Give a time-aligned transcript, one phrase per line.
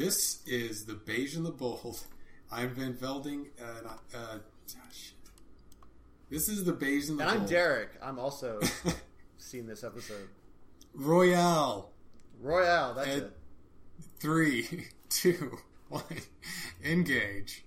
[0.00, 2.02] this is the Beige and the Bold.
[2.50, 4.38] I'm Van Velding, and I, uh,
[4.90, 5.12] shit.
[6.30, 7.34] this is the Beige and the Bold.
[7.34, 7.90] And I'm Derek.
[8.02, 8.60] I'm also
[9.36, 10.28] seen this episode.
[10.94, 11.90] Royale.
[12.40, 13.36] Royale, that's And- it.
[14.20, 15.58] Three, two,
[15.90, 16.02] one,
[16.82, 17.62] engage.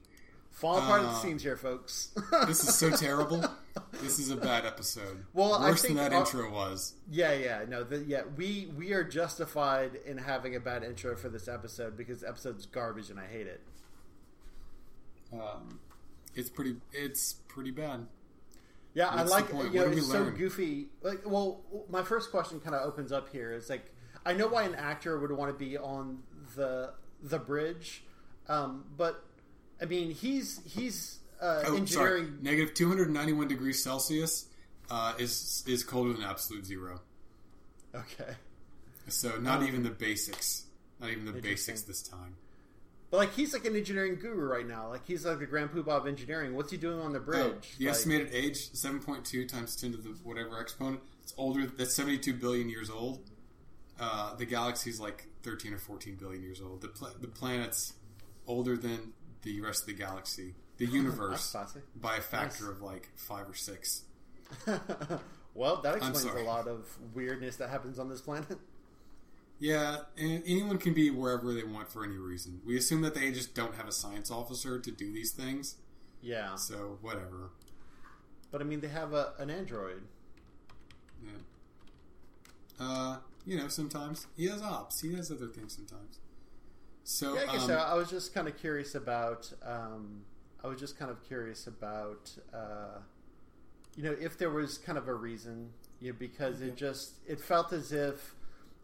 [0.50, 2.16] Fall apart at the uh, seams here, folks.
[2.48, 3.46] This is so terrible.
[4.02, 5.26] This is a bad episode.
[5.34, 6.94] Well, I worse than that our- intro was.
[7.10, 8.22] yeah, yeah, no, the, yeah.
[8.36, 12.66] We we are justified in having a bad intro for this episode because the episode's
[12.66, 13.62] garbage and I hate it.
[15.32, 15.80] Um,
[16.36, 16.76] it's pretty.
[16.92, 18.08] It's pretty bad.
[18.94, 20.36] Yeah, What's I like you know it's so learn?
[20.36, 20.88] goofy.
[21.02, 23.54] Like, well, my first question kind of opens up here.
[23.54, 23.92] It's like
[24.26, 26.20] I know why an actor would want to be on
[26.56, 26.94] the
[27.24, 28.04] the bridge,
[28.48, 29.24] um, but
[29.82, 32.26] I mean he's he's uh, Oh, engineering.
[32.26, 32.34] sorry.
[32.42, 34.48] Negative 291 degrees Celsius
[34.90, 37.02] uh, is is colder than absolute zero.
[37.96, 38.34] Okay,
[39.08, 40.66] So not Um, even the basics.
[41.00, 42.36] Not even the basics this time.
[43.12, 44.88] but like he's like an engineering guru right now.
[44.90, 46.56] Like he's like the grand poobah of engineering.
[46.56, 47.76] What's he doing on the Oh, bridge?
[47.78, 51.02] the Like- estimated age 7.2 times 10 to the whatever exponent.
[51.22, 51.68] It's older.
[51.68, 53.30] That's 72 billion years old.
[54.00, 56.82] Uh, the galaxy's like 13 or 14 billion years old.
[56.82, 57.94] The pla- the planet's
[58.48, 59.14] older than
[59.44, 60.56] the rest of the galaxy.
[60.78, 61.56] The universe
[61.96, 62.72] by a factor Nice.
[62.74, 64.04] of like five or six.
[65.54, 68.58] well, that explains a lot of weirdness that happens on this planet.
[69.60, 72.60] Yeah, and anyone can be wherever they want for any reason.
[72.66, 75.76] We assume that they just don't have a science officer to do these things,
[76.22, 77.52] Yeah, so whatever.
[78.52, 80.02] but I mean they have a, an android.
[81.24, 81.32] Yeah.
[82.78, 85.00] Uh, you know, sometimes he has ops.
[85.00, 86.20] He has other things sometimes.
[87.06, 87.76] So, Yeah, I guess um, so.
[87.78, 89.50] I was just kind of curious about.
[89.64, 90.24] Um,
[90.64, 93.00] I was just kind of curious about, uh,
[93.96, 97.40] you know, if there was kind of a reason, you know, because it just it
[97.40, 98.36] felt as if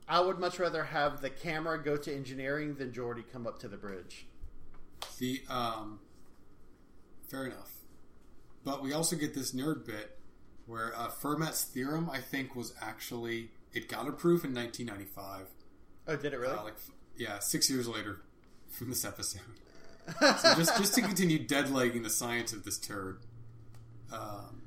[0.07, 3.67] I would much rather have the camera go to engineering than Geordi come up to
[3.67, 4.25] the bridge.
[5.19, 5.99] the um,
[7.29, 7.71] fair enough.
[8.63, 10.17] But we also get this nerd bit
[10.65, 15.47] where uh, Fermat's theorem, I think, was actually it got approved in 1995.
[16.07, 16.55] Oh, did it really?
[16.55, 16.75] Uh, like,
[17.15, 18.21] yeah, six years later
[18.69, 19.41] from this episode.
[20.19, 23.19] So just just to continue deadlegging the science of this turd.
[24.11, 24.63] Um,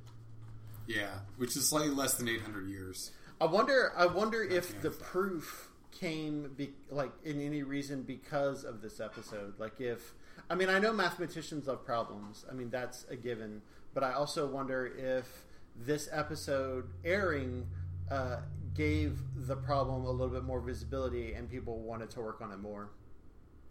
[0.86, 3.12] yeah, which is slightly less than 800 years.
[3.40, 3.92] I wonder.
[3.96, 5.00] I wonder if the 1995.
[5.00, 9.58] proof came be, like in any reason because of this episode.
[9.58, 10.14] Like if
[10.50, 12.44] I mean I know mathematicians love problems.
[12.50, 13.62] I mean that's a given.
[13.94, 15.44] But I also wonder if
[15.76, 17.66] this episode airing
[18.10, 18.38] uh,
[18.74, 22.58] gave the problem a little bit more visibility and people wanted to work on it
[22.58, 22.90] more.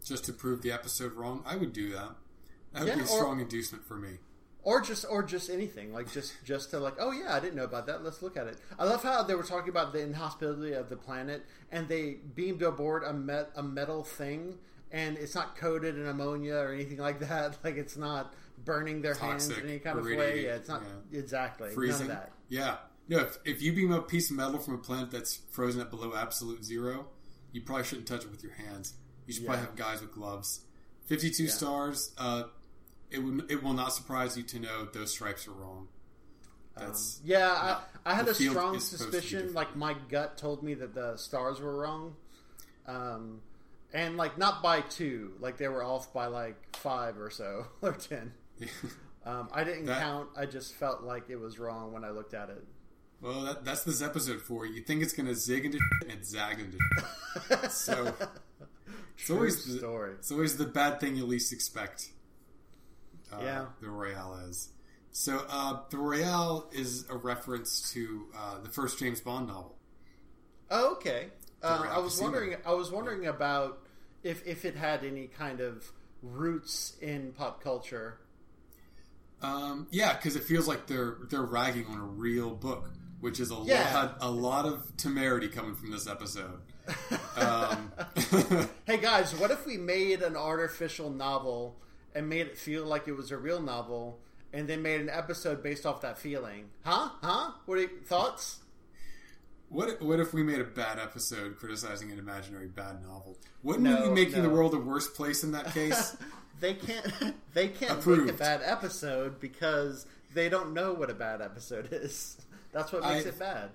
[0.04, 2.10] Just to prove the episode wrong, I would do that.
[2.72, 4.18] That would Yeah, be a or- strong inducement for me.
[4.64, 7.64] or just or just anything like just just to like oh yeah i didn't know
[7.64, 10.72] about that let's look at it i love how they were talking about the inhospitality
[10.72, 14.56] of the planet and they beamed aboard a met a metal thing
[14.92, 18.34] and it's not coated in ammonia or anything like that like it's not
[18.64, 20.80] burning their hands in any kind of way yeah it's not
[21.10, 21.18] yeah.
[21.18, 22.06] exactly Freezing.
[22.06, 22.76] none of that Yeah.
[23.08, 25.90] No, if, if you beam a piece of metal from a planet that's frozen at
[25.90, 27.06] below absolute zero,
[27.50, 28.94] you probably shouldn't touch it with your hands.
[29.26, 30.60] You should probably have guys with gloves.
[31.06, 31.50] 52 Yeah.
[31.50, 32.12] stars.
[32.18, 32.44] Uh,
[33.10, 35.88] it, would, it will not surprise you to know those stripes are wrong.
[36.76, 37.50] That's Um, yeah
[38.06, 40.72] I, I had a strong is supposed to be suspicion like my gut told me
[40.72, 42.16] that the stars were wrong
[42.86, 43.42] um
[43.92, 47.92] and like not by two like they were off by like five or so or
[47.92, 48.32] ten
[49.26, 50.30] Um, I didn't That- count.
[50.36, 52.64] I just felt like it was wrong when I looked at it.
[53.20, 54.74] well, that, that's this episode for you.
[54.76, 55.78] You think it's going to zig into
[56.10, 56.78] and zag into
[57.70, 58.14] shit.
[59.16, 60.14] So True always the- story.
[60.14, 62.10] it's always the bad thing you least expect.
[63.32, 63.66] Uh, Yeah.
[63.80, 64.70] The Royale is.
[65.12, 69.76] So uh, the Royale is a reference to uh, the first James Bond novel.
[70.70, 71.28] Oh, okay.
[71.62, 72.56] Uh, I was wondering.
[72.66, 73.78] I was wondering about
[74.22, 75.90] if if it had any kind of
[76.22, 78.18] roots in pop culture.
[79.42, 82.90] Um, yeah, because it feels like they're they're ragging on a real book,
[83.20, 83.92] which is a Yeah.
[83.94, 86.60] lot a lot of temerity coming from this episode.
[87.36, 87.92] Um,
[88.86, 91.76] Hey guys, what if we made an artificial novel
[92.14, 94.18] and made it feel like it was a real novel,
[94.52, 96.66] and then made an episode based off that feeling?
[96.84, 97.08] Huh?
[97.22, 97.52] Huh?
[97.66, 98.58] What are your thoughts?
[99.70, 103.38] what if, what if we made a bad episode criticizing an imaginary bad novel?
[103.62, 106.14] Wouldn't No, we be making the world a worse place in that case?
[106.60, 107.06] they can't
[107.54, 108.38] they can't make a Approved.
[108.38, 110.04] bad episode because
[110.34, 112.36] they don't know what a bad episode is.
[112.72, 113.70] That's what makes I- it bad.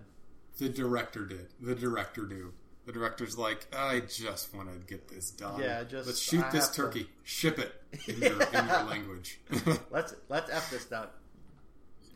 [0.60, 1.48] the director did.
[1.60, 2.53] The director knew.
[2.88, 5.60] The director's like, I just want to get this done.
[5.62, 7.10] Yeah, just- let's shoot I this have to- turkey.
[7.24, 7.74] Ship it
[8.07, 9.39] in your, in your language.
[9.92, 11.13] Let's let's f this duck.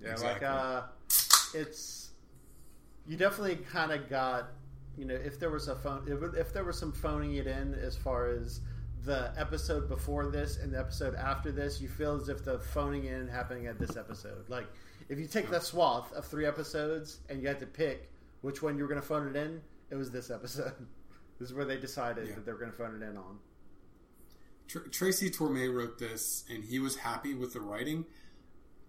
[0.01, 0.47] Yeah, Exactly.
[0.47, 0.81] like uh,
[1.53, 2.09] it's
[3.07, 4.47] you definitely kind of got
[4.97, 7.73] you know if there was a phone if, if there was some phoning it in
[7.75, 8.61] as far as
[9.03, 13.05] the episode before this and the episode after this, you feel as if the phoning
[13.05, 14.47] in happening at this episode.
[14.47, 14.67] Like
[15.09, 18.09] if you take that swath of three episodes and you had to pick
[18.41, 19.59] which one you were going to phone it in,
[19.91, 20.73] it was this episode.
[21.39, 22.35] this is where they decided Yeah.
[22.35, 23.39] that they were going to phone it in on.
[24.67, 28.05] Tr- Tracy Torme wrote this, and he was happy with the writing.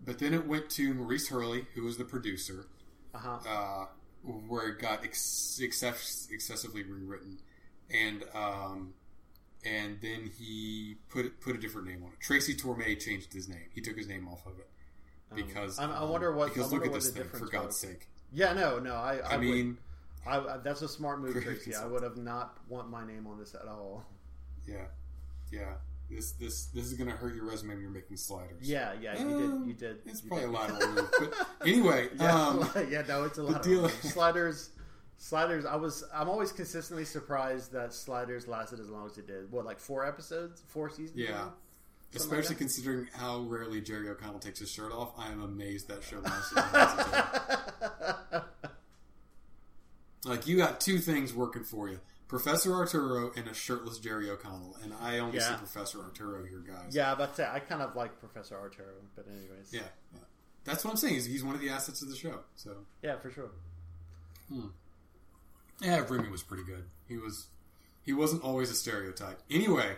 [0.05, 2.67] But then it went to Maurice Hurley, who was the producer,
[3.15, 3.39] Uh-huh.
[3.49, 3.87] uh,
[4.49, 7.39] where it got ex- excess- excessively rewritten,
[7.91, 8.95] and um,
[9.65, 12.21] and then he put put a different name on it.
[12.21, 13.69] Tracy Torme changed his name.
[13.73, 14.69] He took his name off of it
[15.37, 17.67] because Um, I- I um, wonder what- because I look at this thing for God's
[17.69, 17.77] was.
[17.77, 18.09] sake.
[18.33, 18.95] Yeah, no, no.
[18.97, 19.77] I, I, I mean, would,
[20.27, 21.75] I, that's a smart move, Tracy.
[21.75, 24.05] I would have not want my name on this at all.
[24.67, 24.85] yeah,
[25.51, 25.75] yeah.
[26.11, 28.59] This this this is going to hurt your resume when you're making sliders.
[28.69, 29.69] Yeah, yeah, you Um, did.
[29.69, 29.99] You did.
[30.05, 30.55] It's you probably a did.
[30.59, 33.63] lateral move, but anyway, Yeah, um, yeah, no, it's a lot.
[33.63, 34.71] deal- of sliders.
[35.19, 35.65] Sliders.
[35.65, 36.05] I was.
[36.13, 39.51] I'm always consistently surprised that Sliders lasted as long as it did.
[39.51, 41.13] What, like four episodes, four seasons?
[41.19, 41.31] Yeah.
[41.31, 41.35] now?
[41.35, 41.53] Something
[42.13, 42.59] like Especially that?
[42.59, 46.59] considering how rarely Jerry O'Connell takes his shirt off, I am amazed that show lasted.
[46.59, 46.93] as long as
[48.33, 48.43] it did.
[50.25, 54.77] Like you got two things working for you: Professor Arturo and a shirtless Jerry O'Connell,
[54.83, 56.95] and I only see Professor Arturo here, guys.
[56.95, 58.87] yeah, but uh, I kind of like Professor Arturo.
[59.17, 59.81] But anyways, yeah,
[60.13, 60.21] yeah.
[60.65, 61.17] That's what I'm saying.
[61.17, 62.41] Is he's one of the assets of the show.
[62.55, 63.51] So yeah, for sure.
[65.81, 66.85] yeah, Remy was pretty good.
[67.09, 67.47] He was.
[68.05, 69.41] He wasn't always a stereotype.
[69.49, 69.95] Anyway,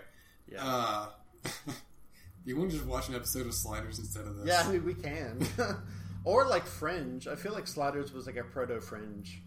[0.46, 1.06] Yeah, uh,
[2.44, 4.46] you want to just watch an episode of Sliders instead of this?
[4.46, 4.62] yeah.
[4.66, 5.46] I mean, we can.
[6.24, 7.26] or like Fringe.
[7.26, 9.40] I feel like Sliders was like a proto Fringe.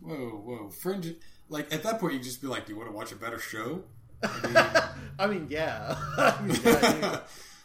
[0.00, 1.16] Whoa, whoa, Fringe.
[1.48, 3.38] Like at that point, you just be like, "Do you want to watch a better
[3.38, 3.82] show?"
[4.22, 5.96] I mean, yeah.
[6.16, 7.02] I mean, yeah, I mean,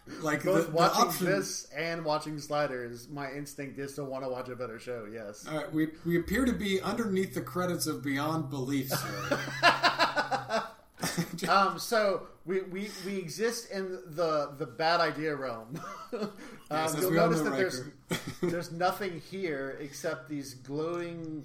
[0.07, 0.21] do.
[0.21, 1.25] like Both the, the watching option.
[1.25, 5.07] this and watching Sliders, my instinct is to want to watch a better show.
[5.11, 5.45] Yes.
[5.49, 9.39] All right, we we appear to be underneath the credits of Beyond Belief, sir.
[11.49, 15.79] Um, so we, we, we exist in the the bad idea realm.
[16.13, 16.31] um,
[16.71, 17.81] Yes, you'll notice that there's
[18.41, 21.43] there's nothing here except these glowing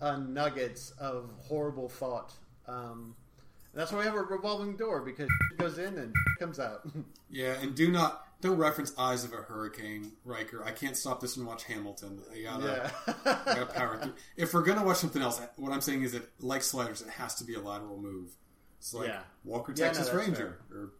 [0.00, 2.32] uh, nuggets of horrible thought.
[2.66, 3.14] Um,
[3.74, 6.80] that's why we have a revolving door because it goes in and comes out.
[7.30, 10.64] yeah, and do not don't reference Eyes of a Hurricane, Riker.
[10.64, 12.20] I can't stop this and watch Hamilton.
[12.32, 13.14] I gotta, yeah.
[13.26, 14.14] I gotta power through.
[14.36, 17.34] If we're gonna watch something else, what I'm saying is that like Sliders, it has
[17.36, 18.30] to be a lateral move.
[18.78, 19.20] It's like Yeah.
[19.44, 20.90] Walker Yeah, no, Texas that's Ranger, or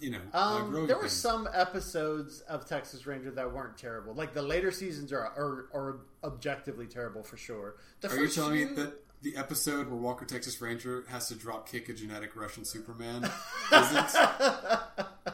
[0.00, 4.14] you know, Um, there were some episodes of Texas Ranger that weren't terrible.
[4.14, 7.76] Like the later seasons are are, are objectively terrible for sure.
[8.00, 11.68] The Are you telling me that the episode where Walker Texas Ranger has to drop
[11.68, 13.30] kick a genetic Russian Superman
[13.72, 14.16] isn't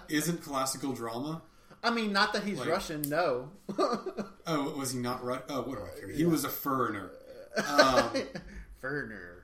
[0.08, 1.42] isn't classical drama?
[1.82, 3.02] I mean, not that he's Like- Russian.
[3.02, 3.50] No.
[4.46, 5.42] Oh, was he not right?
[5.48, 6.08] Oh, what do I care?
[6.08, 7.10] He was a foreigner.
[7.56, 8.10] Um,
[8.82, 9.40] Ferner.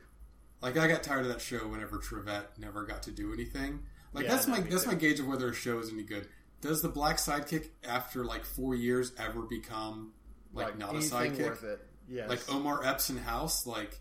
[0.63, 3.81] like I got tired of that show whenever Trivette never got to do anything.
[4.13, 4.91] Like Yeah, that's no, my that's too.
[4.91, 6.29] my gauge of whether a show is any good.
[6.61, 10.13] Does the black sidekick after like four years ever become
[10.53, 11.45] like, not a sidekick?
[11.45, 11.81] worth it.
[12.09, 12.29] Yes.
[12.29, 14.01] like Omar Epps in House, like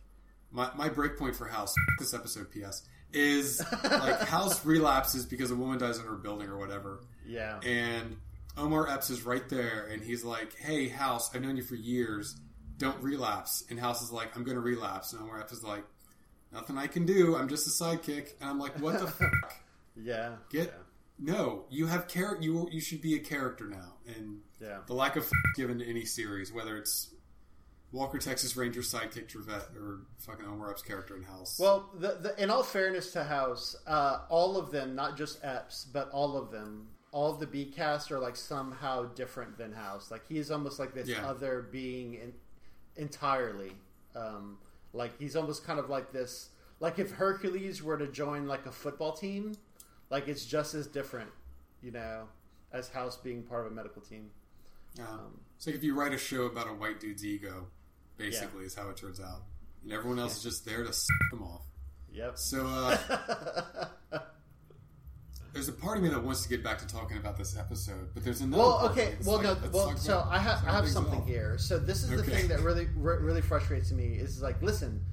[0.51, 2.83] my my break point for House this episode, P.S.
[3.11, 7.59] is like House relapses because a woman dies in her building or whatever, yeah.
[7.61, 8.17] and
[8.57, 12.35] Omar Epps is right there, and he's like, "Hey, House, I've known you for years.
[12.77, 15.83] Don't relapse." And House is like, "I'm going to relapse," and Omar Epps is like,
[16.53, 17.35] "Nothing I can do.
[17.35, 19.55] I'm just a sidekick." And I'm like, "What the fuck?
[19.95, 20.35] Yeah.
[20.49, 20.73] Get
[21.19, 21.65] no.
[21.69, 22.43] You have character.
[22.43, 24.67] You you should be a character now." And Yeah.
[24.67, 24.79] yeah.
[24.87, 27.11] the lack of f- given to any series, whether it's
[27.91, 31.57] Walker Texas Ranger sidekick Trivette or fucking Omar Epps character in House.
[31.59, 35.85] Well, the, the, in all fairness to House, uh, all of them, not just Epps,
[35.85, 40.11] but all of them, all of the B cast are like somehow different than House.
[40.11, 41.25] Like he's almost like this Yeah.
[41.25, 42.33] other being in,
[42.97, 43.71] entirely.
[44.15, 44.57] Um,
[44.93, 46.49] like he's almost kind of like this.
[46.81, 49.55] Like if Hercules were to join like a football team,
[50.09, 51.29] like it's just as different,
[51.81, 52.23] you know,
[52.71, 54.29] as House being part of a medical team.
[54.99, 55.03] Uh,
[55.57, 57.67] it's like if you write a show about a white dude's ego,
[58.17, 59.43] basically, is how it turns out,
[59.83, 61.63] and everyone else is just there to suck them off.
[62.13, 62.37] Yep.
[62.37, 63.87] So uh,
[65.53, 68.09] there's a part of me that wants to get back to talking about this episode,
[68.13, 68.61] but there's another.
[68.63, 69.15] Well, part okay.
[69.25, 69.51] Well, like, no.
[69.53, 71.27] let's Well, talk so about- I have I have something off.
[71.27, 71.57] here.
[71.57, 72.31] So this is the Okay.
[72.31, 75.03] thing that really re- really frustrates me is like, listen,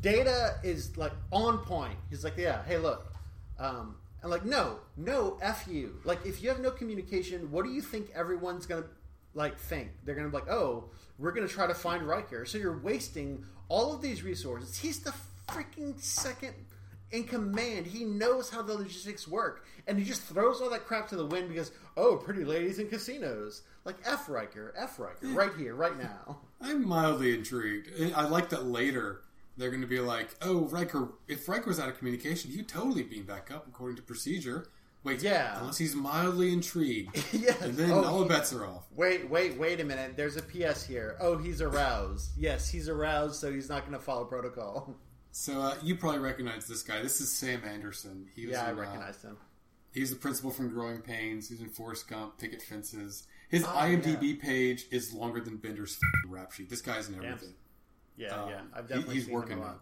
[0.00, 1.96] Data is like on point.
[2.10, 3.12] He's like, yeah, hey, look,
[3.58, 5.98] um, and like, no, no, f you.
[6.04, 8.84] Like, if you have no communication, what do you think everyone's gonna
[9.34, 9.90] like think?
[10.04, 12.44] They're gonna be like, oh, we're gonna try to find Riker.
[12.44, 14.78] So you're wasting all of these resources.
[14.78, 15.12] He's the
[15.48, 16.54] freaking second
[17.10, 17.86] in command.
[17.86, 21.26] He knows how the logistics work, and he just throws all that crap to the
[21.26, 23.62] wind because oh, pretty ladies in casinos.
[23.84, 26.38] Like F Riker, F Riker, right here, right now.
[26.60, 27.90] I'm mildly intrigued.
[28.14, 29.22] I like that later
[29.56, 33.02] they're going to be like, "Oh, Riker, if Riker was out of communication, you'd totally
[33.02, 34.66] beam back up according to procedure."
[35.04, 35.58] Wait, Yeah.
[35.58, 37.60] unless he's mildly intrigued, yes.
[37.60, 38.84] and then Oh, all he- bets are off.
[38.94, 40.16] Wait, wait, wait a minute.
[40.16, 41.16] There's a PS here.
[41.20, 42.30] Oh, he's aroused.
[42.36, 44.94] Yes, he's aroused, so he's not going to follow protocol.
[45.32, 47.00] So uh, you probably recognize this guy.
[47.02, 48.28] This is Sam Anderson.
[48.36, 49.38] He was Yeah, I in, uh, recognize him.
[49.92, 51.48] He's the principal from Growing Pains.
[51.48, 53.26] He's in Forrest Gump, Picket Fences.
[53.48, 56.68] His Oh, IMDb page is longer than Bender's rap sheet.
[56.70, 57.54] This guy's in everything.
[58.16, 58.60] Yeah, Um, yeah.
[58.74, 59.80] I've he- definitely he's seen working him a lot.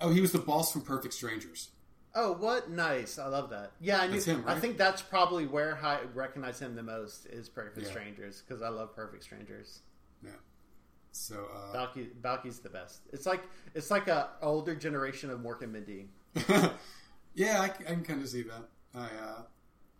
[0.00, 1.70] Oh, he was the boss from Perfect Strangers.
[2.16, 3.18] Oh, what nice!
[3.18, 3.72] I love that.
[3.80, 4.12] Yeah, I knew.
[4.14, 7.90] That's him, I think that's probably where I recognize him the most is Perfect Yeah.
[7.90, 9.80] Strangers because I love Perfect Strangers.
[10.22, 10.30] Yeah.
[11.10, 13.00] So, uh, Balky, Balky's the best.
[13.12, 13.42] It's like
[13.74, 16.08] it's like a older generation of Mork and Mindy.
[17.34, 18.68] yeah, I can kind of see that.
[18.94, 19.42] I, uh,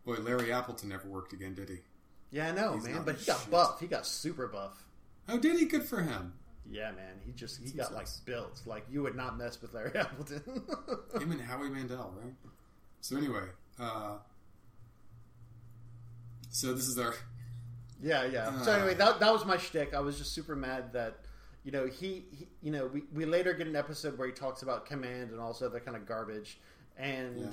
[0.04, 1.78] boy, Larry Appleton never worked again, did he?
[2.30, 3.02] Yeah, I know, He's man.
[3.04, 3.50] But he got shit.
[3.50, 3.80] buff.
[3.80, 4.84] He got super buff.
[5.28, 5.66] Oh, did he?
[5.66, 6.34] Good for him.
[6.70, 7.20] Yeah, man.
[7.24, 8.20] He just he got like nice.
[8.20, 8.62] built.
[8.66, 10.42] Like you would not mess with Larry Appleton.
[11.20, 12.32] Him and Howie Mandel, right?
[13.00, 13.44] So anyway,
[13.78, 14.14] uh,
[16.50, 17.14] so this is our
[18.02, 18.60] Yeah, yeah.
[18.62, 18.76] so Uh.
[18.76, 19.94] anyway, that that was my shtick.
[19.94, 21.18] I was just super mad that
[21.64, 24.62] you know he, he you know we, we later get an episode where he talks
[24.62, 26.58] about command and also that kind of garbage,
[26.98, 27.46] and Yeah.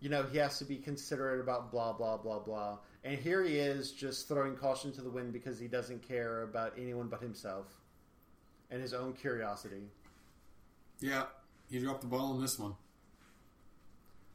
[0.00, 2.78] you know he has to be considerate about blah blah blah blah.
[3.04, 6.72] And here he is just throwing caution to the wind because he doesn't care about
[6.76, 7.66] anyone but himself
[8.70, 9.82] and his own curiosity.
[11.00, 11.24] yeah.
[11.70, 12.74] He dropped the ball on this one.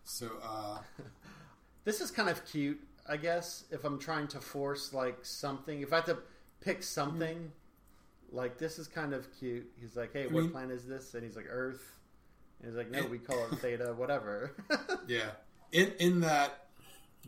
[0.03, 0.77] So uh,
[1.85, 3.65] This is kind of cute, I guess.
[3.71, 6.17] If I'm trying to force like something, if I have to
[6.61, 7.51] pick something,
[8.31, 9.69] like this is kind of cute.
[9.81, 11.81] He's like, "Hey, I what mean- planet is this?" And he's like, "Earth."
[12.61, 14.51] And he's like, "No, It- we call it Theta, whatever."
[15.07, 15.31] yeah,
[15.71, 16.67] in in that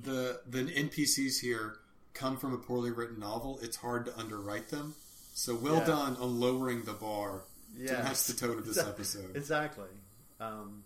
[0.02, 1.78] the the NPCs here
[2.14, 3.60] come from a poorly written novel.
[3.62, 4.96] It's hard to underwrite them.
[5.38, 5.86] So well Yeah.
[5.86, 7.42] done on lowering the bar
[7.76, 8.04] to Yes.
[8.06, 9.36] match the tone of this episode.
[9.36, 9.90] exactly.
[10.40, 10.86] Um,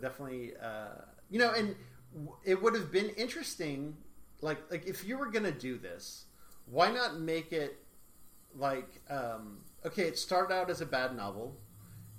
[0.00, 1.74] definitely, uh, you know, and
[2.12, 3.96] w- it would have been interesting,
[4.40, 6.26] like, like if you were going to do this,
[6.66, 7.76] why not make it
[8.56, 11.56] like, um, okay, it started out as a bad novel,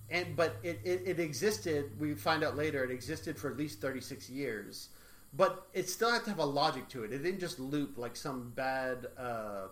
[0.09, 1.97] and but it, it, it existed.
[2.01, 4.89] We find out later it existed for at least thirty six years,
[5.33, 7.13] but it still had to have a logic to it.
[7.13, 9.67] It didn't just loop like some bad uh,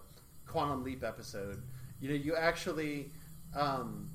[0.47, 1.61] quantum leap episode.
[2.03, 3.12] You know, you actually.
[3.55, 4.10] Um,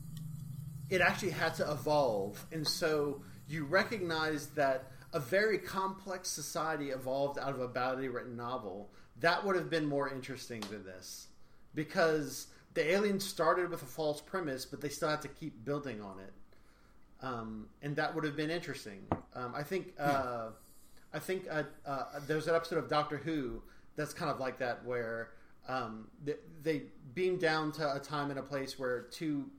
[0.91, 2.45] it actually had to evolve.
[2.51, 8.37] And so you recognize that a very complex society evolved out of a badly written
[8.37, 8.91] novel.
[9.21, 11.29] That would have been more interesting than this.
[11.75, 16.01] Because the aliens started with a false premise, but they still had to keep building
[16.01, 16.33] on it.
[17.21, 19.01] Um, and that would have been interesting.
[19.35, 19.95] Um, I think.
[19.99, 20.51] Uh,
[21.13, 23.63] I think uh, uh, there's an episode of Doctor Who
[23.97, 25.31] that's kind of like that, where
[25.69, 26.83] um, they, they
[27.15, 29.51] beam down to a time and a place where two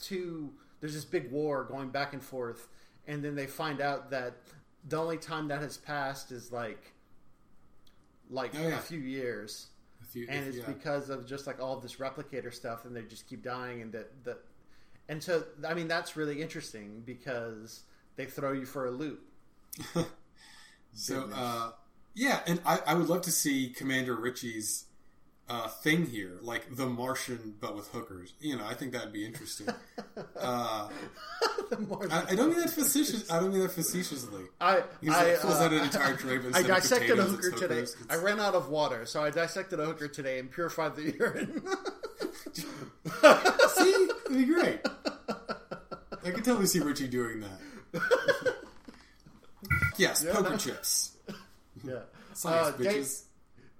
[0.00, 0.50] two
[0.80, 2.68] there's this big war going back and forth,
[3.06, 4.36] and then they find out that
[4.88, 6.92] the only time that has passed is like
[8.30, 8.78] like Oh, yeah.
[8.78, 9.66] a few years,
[10.02, 10.66] If you- and it's yeah.
[10.66, 14.24] because of just like all this replicator stuff, and they just keep dying, and that
[14.24, 14.38] that
[15.08, 17.82] and so I mean that's really interesting because
[18.16, 19.20] they throw you for a loop.
[20.92, 21.70] So, uh,
[22.14, 24.86] yeah, and I, I would love to see Commander Ritchie's
[25.50, 28.32] uh, thing here, like The Martian, but with hookers.
[28.40, 29.66] You know, I think that'd be interesting.
[30.40, 30.88] uh,
[32.10, 33.28] I, I don't mean that facetious.
[33.30, 34.44] I don't mean that facetiously.
[34.60, 37.50] I, He's I, like, pulls uh, out an entire tray, but I dissected a hooker
[37.50, 37.74] today.
[37.80, 37.96] hookers.
[38.08, 41.62] I ran out of water, so I dissected a hooker today and purified the urine.
[43.74, 44.80] see, it'd be great.
[46.24, 48.04] I can totally see Richie doing that.
[49.98, 50.56] yes, Yeah, poker no.
[50.58, 51.16] chips.
[51.84, 51.94] yeah.
[52.34, 53.22] Science, Uh, bitches.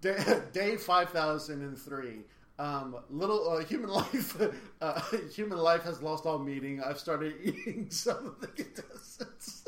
[0.00, 2.20] Day, day five thousand and three.
[2.58, 4.36] Um, little uh, human life.
[4.80, 5.00] Uh,
[5.32, 6.82] human life has lost all meaning.
[6.82, 9.64] I've started eating some of the contestants.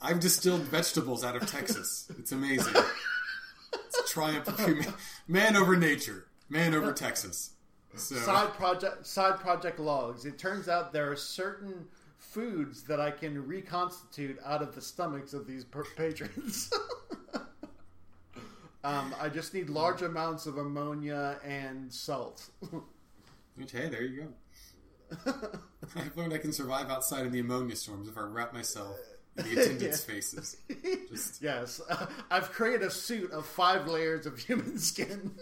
[0.00, 2.10] I've distilled vegetables out of Texas.
[2.18, 2.74] It's amazing.
[3.74, 4.92] It's a triumph of human
[5.28, 7.50] man over nature, man over Texas.
[7.96, 10.24] So side project side project logs.
[10.24, 11.86] It turns out there are certain
[12.18, 16.70] foods that I can reconstitute out of the stomachs of these per- patrons.
[18.84, 22.48] Um, I just need large amounts of ammonia and salt.
[23.56, 24.28] which hey, there you go.
[25.96, 28.96] I've learned I can survive outside of the ammonia storms if I wrap myself
[29.36, 30.14] in the attendants' Yeah.
[30.14, 30.56] faces.
[31.10, 31.80] Just yes,
[32.30, 35.32] I've created a suit of five layers of human skin.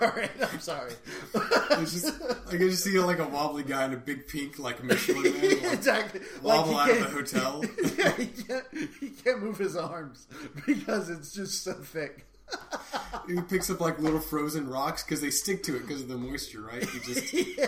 [0.00, 0.92] All right, I'm sorry.
[1.34, 4.82] it's just I can just see like a wobbly guy in a big pink like
[4.82, 6.20] Michelin man, like, exactly.
[6.42, 7.64] wobble he out of the hotel.
[7.98, 8.64] yeah, he can't,
[9.00, 10.26] he can't move his arms
[10.66, 12.26] because it's just so thick.
[13.26, 16.16] he picks up like little frozen rocks because they stick to it because of the
[16.16, 16.84] moisture, right?
[16.84, 17.66] He just yeah.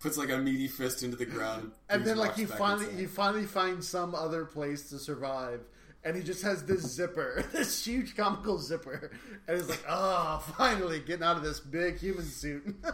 [0.00, 3.00] puts like a meaty fist into the ground, and then like he finally inside.
[3.00, 5.60] he finally finds some other place to survive
[6.04, 9.10] and he just has this zipper this huge comical zipper
[9.46, 12.76] and he's like oh finally getting out of this big human suit.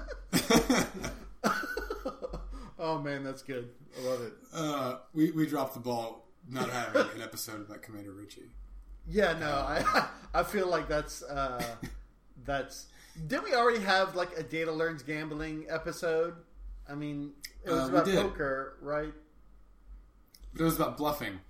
[2.77, 3.71] Oh man that's good.
[3.99, 4.33] I love it.
[4.53, 8.51] Uh, we we dropped the ball not having an episode about Commander Ritchie.
[9.09, 11.63] yeah no i i feel like that's uh
[12.45, 12.87] that's
[13.27, 16.35] did we already have like a data learns gambling episode?
[16.89, 17.33] I mean
[17.65, 19.15] it was Uh, about poker right?
[20.53, 21.41] But it was about bluffing.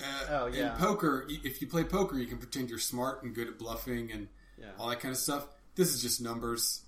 [0.00, 0.72] Uh, Oh, yeah.
[0.72, 4.10] In poker, if you play poker, you can pretend you're smart and good at bluffing
[4.12, 4.70] and Yeah.
[4.78, 5.46] all that kind of stuff.
[5.74, 6.82] This is just numbers.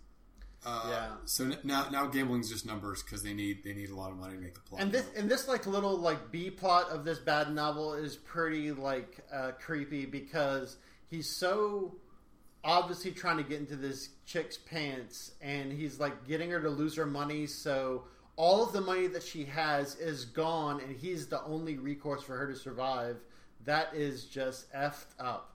[0.66, 1.16] Uh, Yeah.
[1.26, 4.16] So n- now now gambling's just numbers because they need they need a lot of
[4.18, 4.80] money to make the plot.
[4.80, 8.72] And this and this like little like B plot of this bad novel is pretty
[8.72, 10.76] like uh, creepy because
[11.10, 11.96] he's so
[12.64, 16.96] obviously trying to get into this chick's pants and he's like getting her to lose
[16.96, 18.04] her money so
[18.36, 22.36] all of the money that she has is gone and he's the only recourse for
[22.36, 23.16] her to survive
[23.64, 25.50] that is just effed up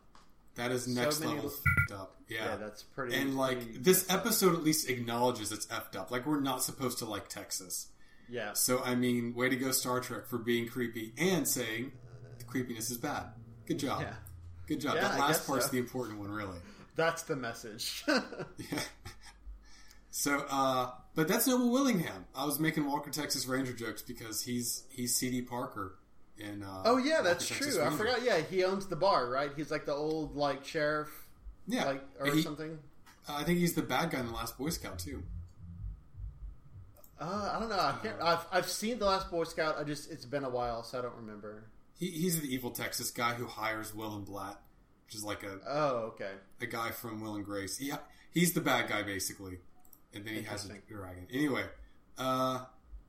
[0.56, 1.56] that is next many level li-
[1.90, 2.16] f***ed up.
[2.28, 2.38] Yeah.
[2.46, 4.26] yeah, that's pretty and like pretty this messed up.
[4.26, 6.12] episode at least acknowledges it's effed up.
[6.12, 7.88] Like we're not supposed to like Texas.
[8.30, 11.92] yeah So I mean, way to go Star Trek for being creepy and saying
[12.40, 13.26] the creepiness is bad.
[13.68, 14.02] Good job.
[14.02, 14.14] yeah
[14.68, 14.96] Good job.
[14.96, 15.72] Yeah, that last part's so.
[15.72, 16.58] the important one, really.
[16.96, 18.80] that's the message Yeah.
[20.12, 22.26] So, uh, but that's Noble Willingham.
[22.36, 25.44] I was making Walker Texas Ranger jokes because he's he's C.D.
[25.44, 25.96] Parker
[26.38, 26.64] in.
[26.64, 29.52] Uh, oh yeah Walker, that's Texas true i forgot yeah he owns the bar right
[29.58, 31.10] he's like the old like sheriff
[31.68, 32.80] Yeah, like or He- something
[33.28, 35.22] uh, I think he's the bad guy in the Last Boy Scout too.
[37.20, 37.76] Uh, I don't know.
[37.76, 38.22] I can't.
[38.22, 39.76] I've I've seen the last Boy Scout.
[39.78, 41.66] I just it's been a while, so I don't remember.
[42.00, 44.58] He, he's the evil Texas guy who hires Will and Blatt,
[45.06, 46.32] which is like a, Oh, okay.
[46.62, 47.78] a guy from Will and Grace.
[47.78, 47.92] He,
[48.32, 49.58] he's the bad guy basically,
[50.14, 51.28] and then he has a dragon.
[51.32, 51.64] Anyway,
[52.18, 52.66] uh,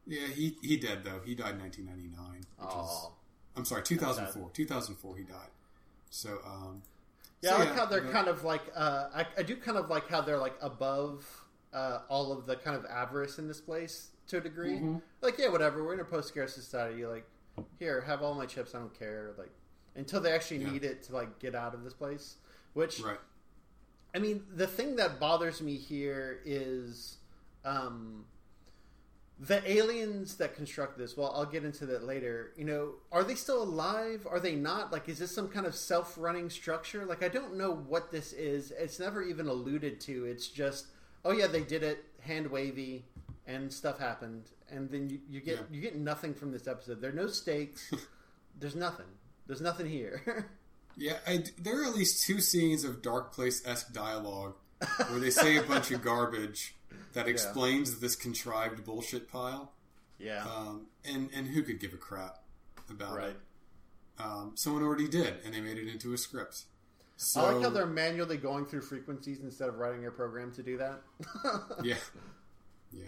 [0.06, 1.20] yeah, he he dead though.
[1.24, 2.36] He died in 1999.
[2.36, 3.12] Which is, Oh,
[3.56, 4.50] I'm sorry, 2004.
[4.52, 5.36] 2004 he died.
[6.10, 6.82] So, um,
[7.42, 7.50] yeah.
[7.50, 8.62] so I like how they're you know, kind of like.
[8.74, 11.26] Uh, I I do kind of like how they're like above
[11.72, 14.78] uh, all of the kind of avarice in this place to a degree.
[14.78, 15.00] Mhm.
[15.22, 15.84] Like, yeah, whatever.
[15.84, 17.04] We're in a post scarce society.
[17.06, 17.24] Like,
[17.78, 18.74] here, have all my chips.
[18.74, 19.32] I don't care.
[19.38, 19.50] Like,
[19.96, 20.70] until they actually Yeah.
[20.70, 22.36] need it to like get out of this place.
[22.74, 23.18] Which right.
[24.14, 27.18] I mean, the thing that bothers me here is
[27.64, 28.24] um,
[29.38, 31.16] the aliens that construct this.
[31.16, 32.52] Well, I'll get into that later.
[32.56, 34.26] You know, are they still alive?
[34.28, 34.92] Are they not?
[34.92, 37.06] Like, is this some kind of self-running structure?
[37.06, 38.72] Like, I don't know what this is.
[38.72, 40.24] It's never even alluded to.
[40.24, 40.86] It's just,
[41.24, 43.04] oh yeah, they did it, hand wavy,
[43.46, 45.62] and stuff happened, and then you, you get Yeah.
[45.72, 47.00] you get nothing from this episode.
[47.00, 47.90] There are no stakes.
[48.58, 49.06] There's nothing.
[49.46, 50.46] There's nothing here.
[51.00, 54.54] Yeah, I, there are at least two scenes of Dark Place esque dialogue
[55.08, 56.74] where they say a bunch of garbage
[57.14, 59.72] that explains this contrived bullshit pile.
[60.18, 60.44] yeah.
[60.44, 62.36] Um, and and who could give a crap
[62.90, 63.28] about Right.
[63.30, 63.36] it?
[64.18, 66.64] Um, someone already did, and they made it into a script.
[67.16, 70.62] So I like how they're manually going through frequencies instead of writing a program to
[70.62, 71.00] do that.
[71.82, 71.96] yeah,
[72.92, 73.04] yeah.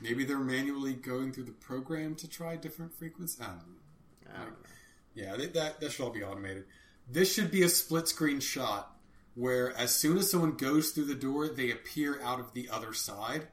[0.00, 3.40] Maybe they're manually going through the program to try different frequencies.
[3.40, 4.30] I don't know.
[4.34, 4.56] I don't know.
[5.14, 6.64] Yeah, that that should all be automated.
[7.08, 8.92] This should be a split screen shot
[9.34, 12.92] where as soon as someone goes through the door, they appear out of the other
[12.94, 13.46] side.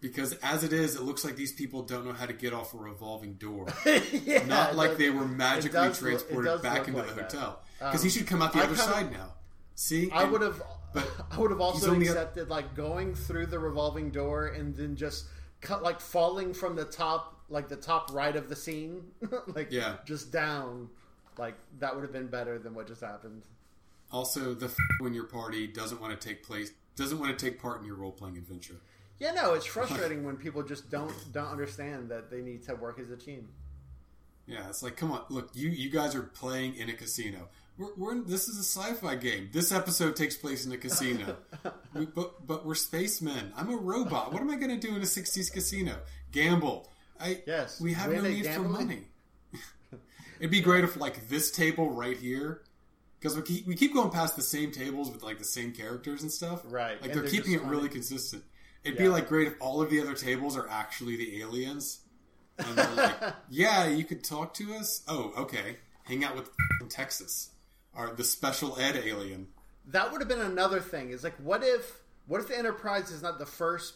[0.00, 2.72] Because as it is, it looks like these people don't know how to get off
[2.72, 3.66] a revolving door.
[4.24, 7.32] yeah, Not like does- they were magically look- transported back into like the that.
[7.32, 7.60] hotel.
[7.80, 9.34] Um, Because he should come out the I other kinda- side now.
[9.74, 10.62] See, I would have,
[11.30, 15.26] I would have also accepted like going through the revolving door and then just
[15.60, 19.02] cut like falling from the top, like the top right of the scene,
[19.48, 19.96] like Yeah.
[20.06, 20.88] just down.
[21.38, 23.42] Like that would have been better than what just happened.
[24.10, 27.60] Also, the f- when your party doesn't want to take place, doesn't want to take
[27.60, 28.76] part in your role playing adventure.
[29.18, 32.98] Yeah, no, it's frustrating when people just don't don't understand that they need to work
[32.98, 33.48] as a team.
[34.46, 37.48] Yeah, it's like, come on, look, you you guys are playing in a casino.
[37.76, 39.50] We're, we're in, this is a sci-fi game.
[39.52, 41.36] This episode takes place in a casino,
[41.94, 43.52] we, but but we're spacemen.
[43.56, 44.32] I'm a robot.
[44.32, 45.96] What am I going to do in a '60s casino?
[46.32, 46.90] Gamble.
[47.20, 49.04] I Yes, We have no need for money.
[50.38, 52.62] It'd be great if like this table right here,
[53.18, 56.22] because we keep, we keep going past the same tables with like the same characters
[56.22, 56.62] and stuff.
[56.64, 58.44] Right, Like they're, they're keeping it on really consistent.
[58.84, 62.00] It'd be like great if all of the other tables are actually the aliens.
[62.58, 65.02] And they're like, yeah, you could talk to us.
[65.08, 65.76] Oh, okay.
[66.04, 66.50] Hang out with
[66.88, 67.50] Texas,
[67.94, 69.48] or the special ed alien.
[69.88, 71.10] That would have been another thing.
[71.10, 73.94] Is like, what if what if the Enterprise is not the first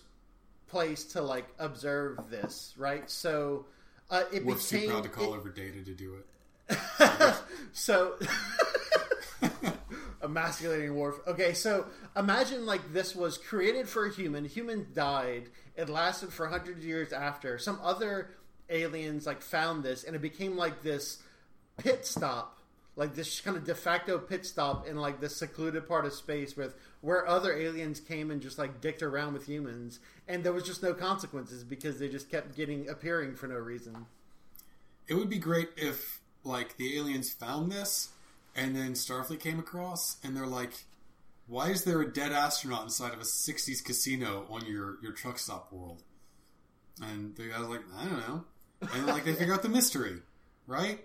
[0.68, 3.08] place to like observe this, right?
[3.10, 3.66] So
[4.12, 6.26] uh, it We're too proud to call it- over Data to do it.
[7.72, 8.14] so
[10.22, 11.16] emasculating Worf.
[11.26, 14.44] Okay, so imagine like this was created for a human.
[14.44, 15.48] Human died.
[15.76, 17.58] It lasted for hundreds of years after.
[17.58, 18.30] Some other
[18.68, 21.18] aliens like found this, and it became like this
[21.78, 22.58] pit stop,
[22.96, 26.56] like this kind of de facto pit stop in like this secluded part of space
[26.56, 30.64] with where other aliens came and just like dicked around with humans, and there was
[30.64, 34.06] just no consequences because they just kept getting appearing for no reason.
[35.06, 38.08] It would be great if like the aliens found this
[38.54, 40.84] and then Starfleet came across and they're like,
[41.46, 45.38] "Why is there a dead astronaut inside of a '60s casino on your your truck
[45.38, 46.02] stop world?"
[47.02, 48.44] And the guy's like, "I don't know,"
[48.94, 50.20] and like they figure out the mystery,
[50.66, 51.04] right?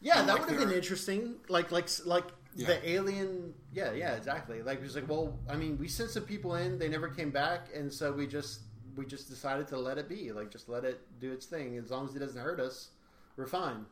[0.00, 1.36] Yeah, And, that like, would have been interesting.
[1.48, 2.66] Like, like, like Yeah.
[2.68, 3.54] the alien.
[3.72, 4.62] Yeah, yeah, exactly.
[4.62, 7.68] Like, was like, well, I mean, we sent some people in, they never came back,
[7.74, 8.60] and so we just
[8.96, 10.32] we just decided to let it be.
[10.32, 11.76] Like, just let it do its thing.
[11.76, 12.88] As long as it doesn't hurt us,
[13.36, 13.86] we're fine.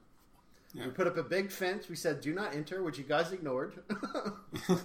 [0.75, 0.87] Yeah.
[0.87, 1.89] We put up a big fence.
[1.89, 3.79] We said, "Do not enter," which you guys ignored.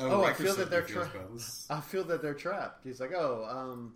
[0.00, 1.34] Oh, I feel that they're he feels tra- bad.
[1.34, 2.84] This- I feel that they're trapped.
[2.84, 3.94] He's like, oh, um,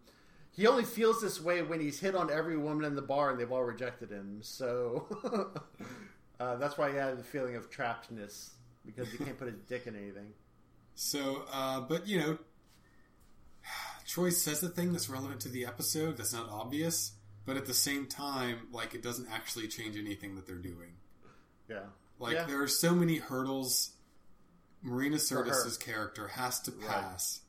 [0.53, 3.41] he only feels this way when he's hit on every woman in the bar and
[3.41, 4.39] they've all rejected him.
[4.43, 5.07] So
[6.41, 8.51] uh, that's why he had the feeling of trappedness
[8.85, 10.33] because he can't put his dick in anything.
[10.95, 12.39] So, uh, but you know,
[14.07, 17.13] Troi says the thing that's relevant to the episode that's not obvious,
[17.47, 20.95] but at the same time, like it doesn't actually change anything that they're doing.
[21.69, 21.85] Yeah.
[22.19, 22.45] Like Yeah.
[22.45, 23.93] there are so many hurdles
[24.83, 25.17] Marina.
[25.17, 26.87] Sirtis's character has to Right.
[26.89, 27.41] pass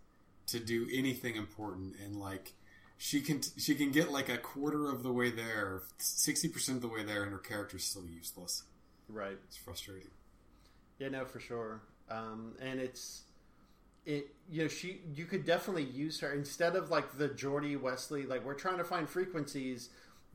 [0.47, 2.53] to do anything important, and like
[2.97, 6.81] she can she can get like a quarter of the way there, sixty percent of
[6.81, 8.63] the way there, and her character's still useless.
[9.09, 9.37] Right.
[9.47, 10.11] It's frustrating.
[10.99, 11.81] Yeah, no, for sure.
[12.09, 13.23] Um, and it's
[14.05, 14.27] it.
[14.49, 15.01] You know, she.
[15.15, 18.25] You could definitely use her instead of like the Geordi Wesley.
[18.25, 19.89] Like we're trying to find frequencies.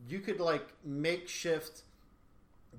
[0.09, 1.83] You could like makeshift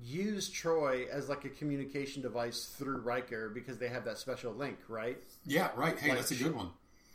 [0.02, 4.78] use Troi as like a communication device through Riker because they have that special link,
[4.88, 5.18] right?
[5.44, 5.98] Yeah, right.
[5.98, 6.70] Hey, Like that's a good one.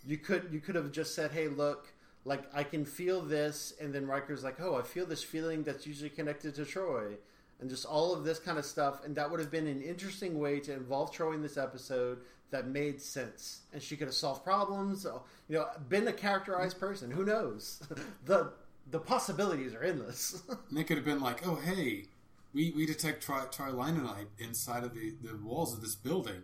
[0.05, 1.87] You could you could have just said, "Hey, look,
[2.25, 5.87] like I can feel this," and then Riker's like, "Oh, I feel this feeling that's
[5.87, 7.17] usually connected to Troi,"
[7.59, 10.39] and just all of this kind of stuff, and that would have been an interesting
[10.39, 12.19] way to involve Troi in this episode
[12.51, 16.79] that made sense, and she could have solved problems, uh, you know, been a characterized
[16.79, 17.11] person.
[17.11, 17.81] Who knows?
[18.25, 18.53] the
[18.91, 20.43] the possibilities are endless.
[20.69, 22.05] And they could have been like, "Oh, hey,
[22.53, 26.43] we, we detect tri- trilinonite inside of the, the walls of this building,"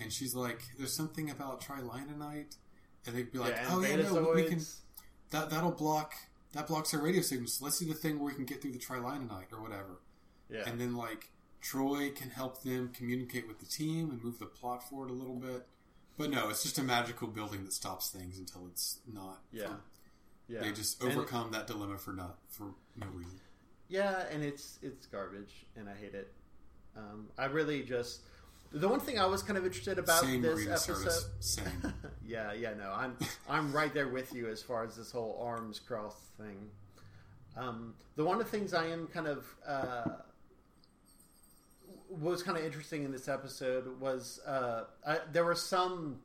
[0.00, 2.56] and she's like, "There's something about trilinonite,"
[3.06, 4.60] and they'd be like, and "Oh yeah, no, we can.
[5.30, 6.14] That that'll block
[6.52, 7.60] that blocks our radio signals.
[7.62, 10.00] Let's do the thing where we can get through the trilinonite or whatever."
[10.48, 10.68] Yeah.
[10.68, 11.30] And then like
[11.62, 15.36] Troi can help them communicate with the team and move the plot forward a little
[15.36, 15.66] bit.
[16.16, 19.40] But no, it's just a magical building that stops things until it's not.
[19.52, 19.74] yeah.
[20.48, 20.60] Yeah.
[20.62, 23.40] They just And- overcome that dilemma for not for no reason.
[23.88, 26.32] Yeah, and it's it's garbage, and I hate it.
[26.96, 28.22] Um, I really just
[28.72, 31.24] the one thing I was kind of interested about Same this episode.
[31.40, 31.94] Same.
[32.26, 33.16] yeah, yeah, no, I'm
[33.48, 36.70] I'm right there with you as far as this whole arms crossed thing.
[37.56, 40.04] Um, the one of the things I am kind of uh,
[42.08, 46.20] what was kind of interesting in this episode was uh, I, there were some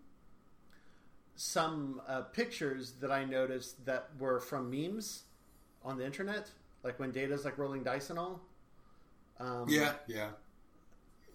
[1.36, 5.24] some uh, pictures that I noticed that were from memes
[5.84, 6.50] on the internet,
[6.84, 8.42] like when Data's like rolling dice and all.
[9.40, 10.30] Um, yeah, yeah.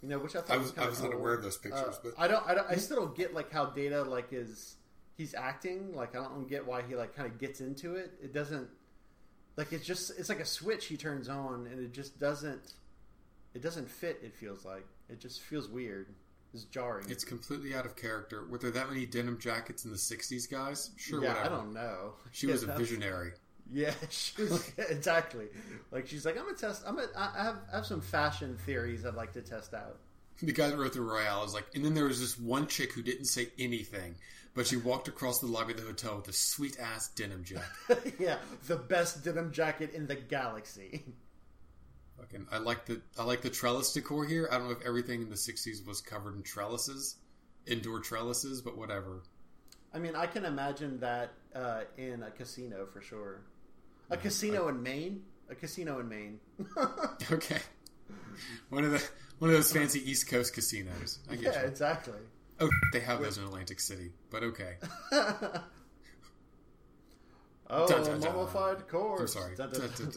[0.02, 1.20] You know, which I thought I was, was I was not cool.
[1.20, 3.52] aware of those pictures, Uh, but I don't, I don't, I still don't get like
[3.52, 4.76] how Data like is
[5.16, 5.94] he's acting.
[5.94, 8.12] Like I don't get why he like kind of gets into it.
[8.22, 8.68] It doesn't
[9.56, 12.74] like it's just it's like a switch he turns on, and it just doesn't
[13.54, 14.20] it doesn't fit.
[14.22, 16.08] It feels like it just feels weird.
[16.52, 17.08] It's jarring.
[17.08, 18.44] it's completely out of character.
[18.48, 20.90] Were there that many denim jackets in the '60s, guys?
[20.96, 21.54] Sure, yeah, whatever.
[21.54, 22.14] I don't know.
[22.32, 23.32] She Yeah, was a visionary.
[23.72, 25.46] Yeah, she was exactly
[25.90, 26.82] like she's like I'm gonna test.
[26.86, 29.98] I'm gonna, I have I have some fashion theories I'd like to test out.
[30.42, 32.94] The guy that wrote the Royale is like, and then there was this one chick
[32.94, 34.14] who didn't say anything,
[34.54, 38.14] but she walked across the lobby of the hotel with a sweet ass denim jacket.
[38.18, 41.04] yeah, the best denim jacket in the galaxy.
[42.18, 44.48] Fucking, I like the I like the trellis decor here.
[44.50, 47.16] I don't know if everything in the '60s was covered in trellises,
[47.66, 49.22] indoor trellises, but whatever.
[49.92, 53.42] I mean, I can imagine that uh, in a casino for sure.
[54.10, 55.22] A casino in Maine.
[55.48, 56.40] A casino in Maine.
[57.32, 57.60] Okay,
[58.70, 59.02] one of the
[59.38, 61.18] one of those fancy East Coast casinos.
[61.30, 61.68] I get yeah, you.
[61.68, 62.18] exactly.
[62.58, 64.76] Oh, they have those in Atlantic City, but okay.
[67.72, 68.34] Oh, Dun, dun, dun.
[68.34, 69.20] mummified corpse.
[69.20, 69.54] I'm sorry.
[69.54, 70.10] Dun, dun,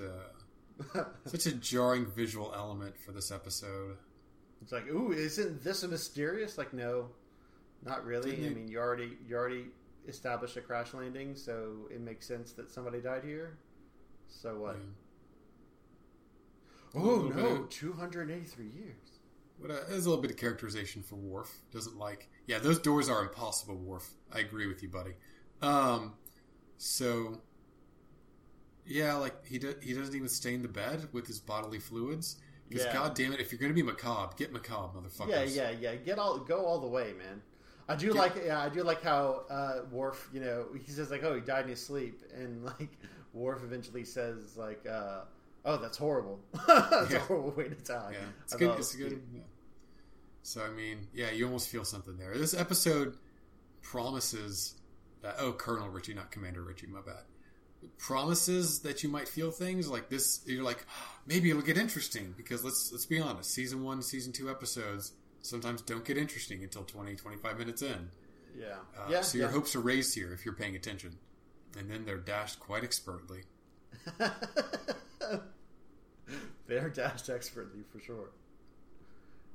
[0.93, 1.05] dun.
[1.25, 3.97] Such a jarring visual element for this episode.
[4.63, 6.57] It's like, ooh, isn't this a mysterious?
[6.57, 7.09] Like, no,
[7.85, 8.31] not really.
[8.31, 9.65] Didn't I mean, you already you already
[10.07, 13.57] established a crash landing, so it makes sense that somebody died here.
[14.41, 14.75] So what?
[16.95, 17.01] Yeah.
[17.01, 19.19] Oh no, two hundred eighty-three years.
[19.57, 21.51] What uh, there's a little bit of characterization for Worf.
[21.71, 24.09] Doesn't like, yeah, those doors are impossible, Worf.
[24.31, 25.13] I agree with you, buddy.
[25.61, 26.13] Um,
[26.77, 27.39] so
[28.85, 32.37] yeah, like he do, he doesn't even stain the bed with his bodily fluids.
[32.69, 32.93] Because Yeah.
[32.93, 35.29] god damn it, if you're gonna be macabre, get macabre, motherfuckers.
[35.29, 35.95] Yeah, yeah, yeah.
[35.95, 37.41] Get all go all the way, man.
[37.87, 41.11] I do Get- like yeah, I do like how uh, Worf, you know, he says
[41.11, 42.97] like, "Oh, he died in his sleep," and like
[43.33, 45.21] Worf eventually says like, uh,
[45.65, 46.39] "Oh, that's horrible.
[46.67, 47.17] that's Yeah.
[47.17, 48.77] a horrible way to die." Yeah, it's good.
[48.79, 49.21] It's good.
[49.33, 49.41] Yeah.
[50.43, 52.37] So I mean, yeah, you almost feel something there.
[52.37, 53.17] This episode
[53.81, 54.75] promises
[55.21, 55.35] that.
[55.39, 56.87] Oh, Colonel Richie, not Commander Richie.
[56.87, 57.23] My bad.
[57.97, 60.41] Promises that you might feel things like this.
[60.45, 60.85] You're like,
[61.25, 63.51] maybe it'll get interesting because let's let's be honest.
[63.51, 68.09] Season one, season two episodes sometimes don't get interesting until 20, 25 minutes in.
[68.57, 69.21] Yeah, Uh, yeah.
[69.21, 69.53] so your yeah.
[69.53, 71.17] hopes are raised here if you're paying attention,
[71.77, 73.43] and then they're dashed quite expertly.
[76.67, 78.31] They're dashed expertly for sure.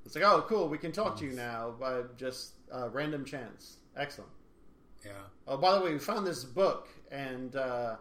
[0.04, 3.78] It's like, oh, cool, we can talk to you now by just uh, random chance.
[3.96, 4.30] Excellent.
[5.04, 5.12] Yeah.
[5.46, 7.96] Oh, by the way, we found this book, and uh,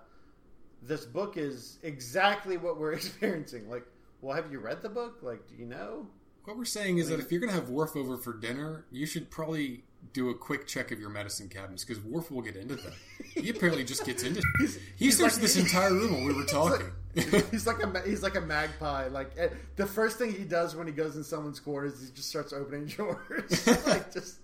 [0.81, 3.69] this book is exactly what we're experiencing.
[3.69, 3.85] Like,
[4.21, 5.19] well, have you read the book?
[5.21, 6.07] Like, do you know?
[6.43, 9.05] What we're saying is that if you're going to have Worf over for dinner, you
[9.05, 12.75] should probably do a quick check of your medicine cabinets because Worf will get into
[12.75, 12.93] them.
[13.35, 14.41] He apparently just gets into.
[14.59, 14.67] He
[14.97, 16.91] he's searched like- this entire room while we were talking.
[17.51, 19.07] he's like a he's like a magpie.
[19.07, 22.29] Like eh, the first thing he does when he goes in someone's quarters, he just
[22.29, 23.67] starts opening drawers.
[23.87, 24.37] like just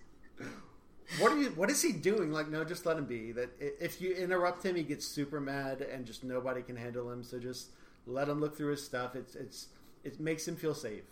[1.19, 1.49] what are you?
[1.49, 2.32] What is he doing?
[2.32, 3.32] Like no, just let him be.
[3.32, 7.23] That if you interrupt him, he gets super mad, and just nobody can handle him.
[7.23, 7.69] So just
[8.08, 9.15] let him look through his stuff.
[9.15, 9.67] It's it's
[10.04, 11.04] it makes him feel safe.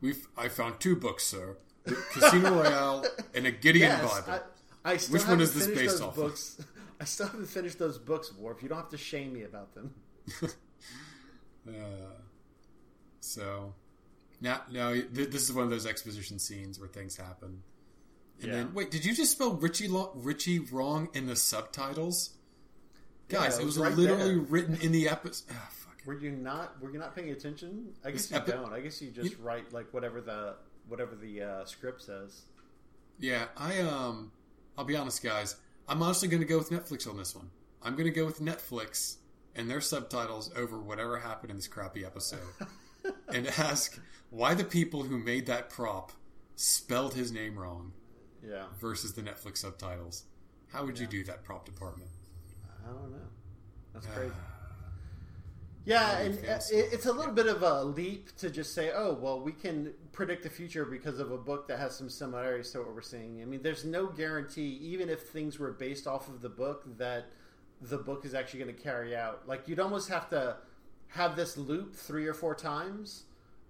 [0.00, 4.42] We've I found two books, sir: The Casino Royale and a Gideon Yes, Bible.
[4.84, 6.24] I, I still Which one is this based those off of?
[6.24, 6.62] books.
[7.00, 8.62] I still haven't finished those books, Worf.
[8.62, 9.94] You don't have to shame me about them.
[11.66, 11.72] Uh,
[13.20, 13.72] so
[14.40, 17.62] now, now th- this is one of those exposition scenes where things happen.
[18.40, 18.54] And Yeah.
[18.56, 22.34] then, wait, did you just spell Richie lo- Richie wrong in the subtitles?
[23.28, 24.38] Guys, Yeah, it it was, was right literally there.
[24.40, 25.46] written in the episode.
[25.52, 25.96] Ah, fuck.
[26.04, 26.78] Were you not?
[26.82, 27.94] Were you not paying attention?
[28.04, 28.70] I guess you epi- don't.
[28.72, 30.56] I guess you just write like whatever the
[30.88, 32.42] whatever the uh, script says.
[33.18, 34.32] Yeah, I um,
[34.76, 35.56] I'll be honest, guys.
[35.88, 37.50] I'm honestly going to go with Netflix on this one.
[37.82, 39.16] I'm going to go with Netflix
[39.54, 42.40] and their subtitles over whatever happened in this crappy episode,
[43.28, 46.12] and ask why the people who made that prop
[46.56, 47.92] spelled his name wrong
[48.42, 50.24] Yeah, versus the Netflix subtitles.
[50.72, 52.10] How would you do that, prop department?
[52.84, 53.18] I don't know.
[53.92, 54.32] That's crazy.
[55.86, 59.12] Yeah, and uh, it, it's a little bit of a leap to just say, "Oh,
[59.12, 62.78] well, we can predict the future because of a book that has some similarities to
[62.78, 66.40] what we're seeing." I mean, there's no guarantee, even if things were based off of
[66.40, 67.26] the book, that
[67.82, 69.46] the book is actually going to carry out.
[69.46, 70.56] Like, you'd almost have to
[71.08, 73.24] have this loop three or four times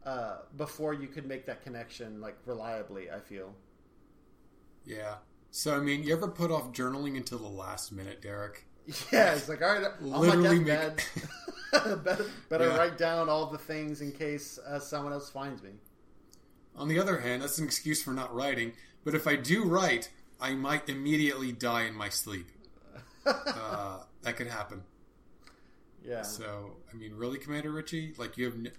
[0.07, 3.11] uh, before you could make that connection, like reliably.
[3.11, 3.55] I feel.
[4.85, 5.17] Yeah.
[5.51, 8.67] So I mean, you ever put off journaling until the last minute, Derek?
[9.13, 10.67] Yeah, it's like all right, on Literally my make-
[11.73, 12.77] deathbed, better, better Yeah.
[12.77, 15.71] write down all the things in case uh, someone else finds me.
[16.77, 18.73] On the other hand, that's an excuse for not writing.
[19.05, 22.47] But if I do write, I might immediately die in my sleep.
[23.27, 24.83] uh, that could happen.
[26.05, 28.73] Yeah, So, I mean, really, Commander Richie, like you have, n-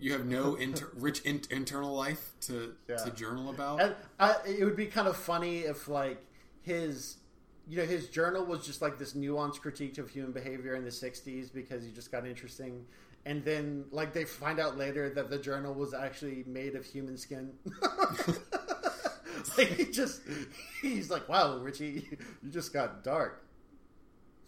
[0.00, 2.96] you have no inter- rich in- internal life to Yeah.
[2.96, 3.96] to journal about.
[4.18, 6.24] I, it would be kind of funny if like
[6.62, 7.16] his,
[7.66, 10.90] you know, his journal was just like this nuanced critique of human behavior in the
[10.90, 12.84] '60s because he just got interesting.
[13.26, 17.16] And then, like, they find out later that the journal was actually made of human
[17.16, 17.54] skin.
[19.56, 20.20] like, he just,
[20.82, 22.06] he's like, wow, Richie,
[22.42, 23.46] you just got dark.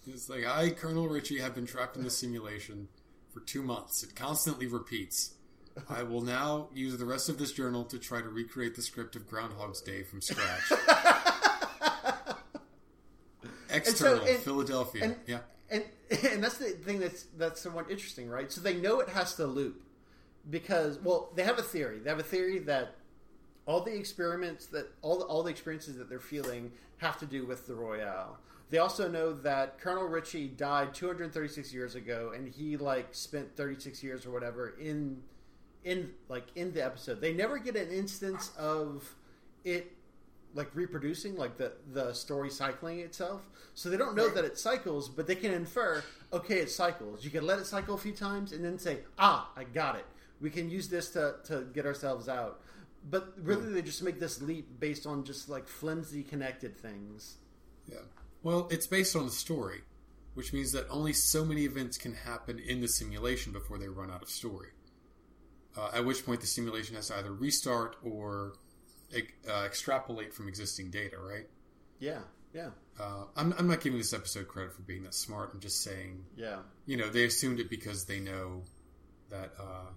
[0.07, 2.89] It's like I, Colonel Richie, have been trapped in this simulation
[3.33, 4.03] for two months.
[4.03, 5.33] It constantly repeats.
[5.89, 9.17] I will now use the rest of this journal to try to recreate the script
[9.17, 10.73] of Groundhog's Day from scratch.
[13.77, 15.05] External, and- Philadelphia.
[15.05, 15.39] and- yeah.
[15.71, 15.85] and
[16.25, 18.51] and that's the thing that's that's somewhat interesting, right?
[18.53, 19.83] So they know it has to loop
[20.49, 21.99] because well, they have a theory.
[21.99, 22.95] They have a theory that
[23.67, 27.45] all the experiments that all the, all the experiences that they're feeling have to do
[27.45, 28.39] with the Royale.
[28.71, 34.03] They also know that Colonel Ritchie died 236 years ago, and he like spent 36
[34.03, 35.23] years or whatever in
[35.85, 37.21] in like in the episode.
[37.21, 39.15] They never get an instance of
[39.65, 39.96] it
[40.57, 43.43] like reproducing, like the the story cycling itself.
[43.75, 47.25] So they don't know that it cycles, but they can infer, okay, it cycles.
[47.25, 50.07] You can let it cycle a few times and then say, ah, I got it.
[50.41, 52.61] We can use this to to get ourselves out.
[53.09, 57.37] But really, they just make this leap based on just like flimsy connected things.
[57.87, 57.99] Yeah.
[58.43, 59.83] Well, it's based on the story.
[60.35, 64.11] which means that only so many events can happen in the simulation before they run
[64.11, 64.69] out of story.
[65.77, 68.55] Uh, at which point the simulation has to either restart or
[69.15, 71.47] uh, extrapolate from existing data, right?
[71.99, 72.21] Yeah,
[72.55, 72.71] yeah.
[72.99, 75.51] Uh, I'm, I'm not giving this episode credit for being that smart.
[75.53, 76.59] I'm just saying, yeah.
[76.87, 78.63] You know, they assumed it because they know
[79.31, 79.91] that uh,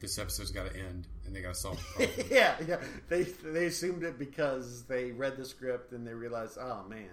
[0.00, 2.26] this episode's got to end and they got to solve the problem.
[2.30, 2.76] yeah, yeah.
[3.08, 7.08] They they assumed it because they read the script and they realized, oh man.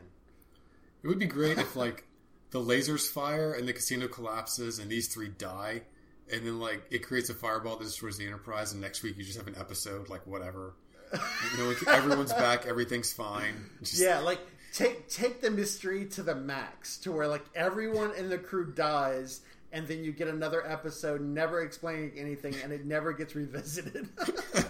[1.04, 2.06] It would be great if like
[2.52, 5.84] the lasers fire and the casino collapses and these three die,
[6.32, 9.24] and then like it creates a fireball that destroys the Enterprise, and next week you
[9.24, 10.76] just have an episode like whatever.
[11.14, 13.54] You know, everyone's back, everything's fine.
[13.82, 14.02] Just...
[14.02, 14.40] Yeah, like
[14.74, 19.42] take take the mystery to the max, to where like everyone in the crew dies,
[19.72, 24.10] and then you get another episode never explaining anything, and it never gets revisited.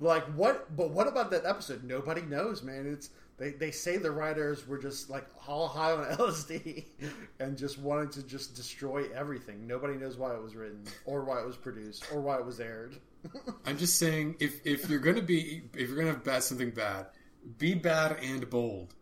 [0.00, 0.76] like what?
[0.76, 1.84] But what about that episode?
[1.84, 2.86] Nobody knows, man.
[2.86, 6.84] It's they, they say the writers were just like all high on LSD
[7.40, 9.66] and just wanted to just destroy everything.
[9.66, 12.60] Nobody knows why it was written or why it was produced or why it was
[12.60, 12.96] aired.
[13.66, 17.06] I'm just saying if if you're gonna be if you're gonna have bad something bad,
[17.58, 18.94] be bad and bold.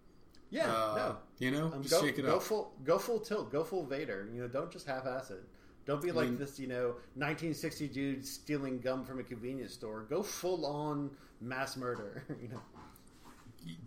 [0.51, 2.43] Yeah, uh, no, you know, um, just go, shake it go up.
[2.43, 3.51] Full, go full tilt.
[3.51, 4.29] Go full Vader.
[4.33, 5.43] You know, don't just half-ass it.
[5.87, 9.75] Don't be like I mean, this, you know, 1960 dude stealing gum from a convenience
[9.75, 10.07] store.
[10.09, 11.11] Go full on
[11.41, 12.25] mass murder.
[12.41, 12.61] You know,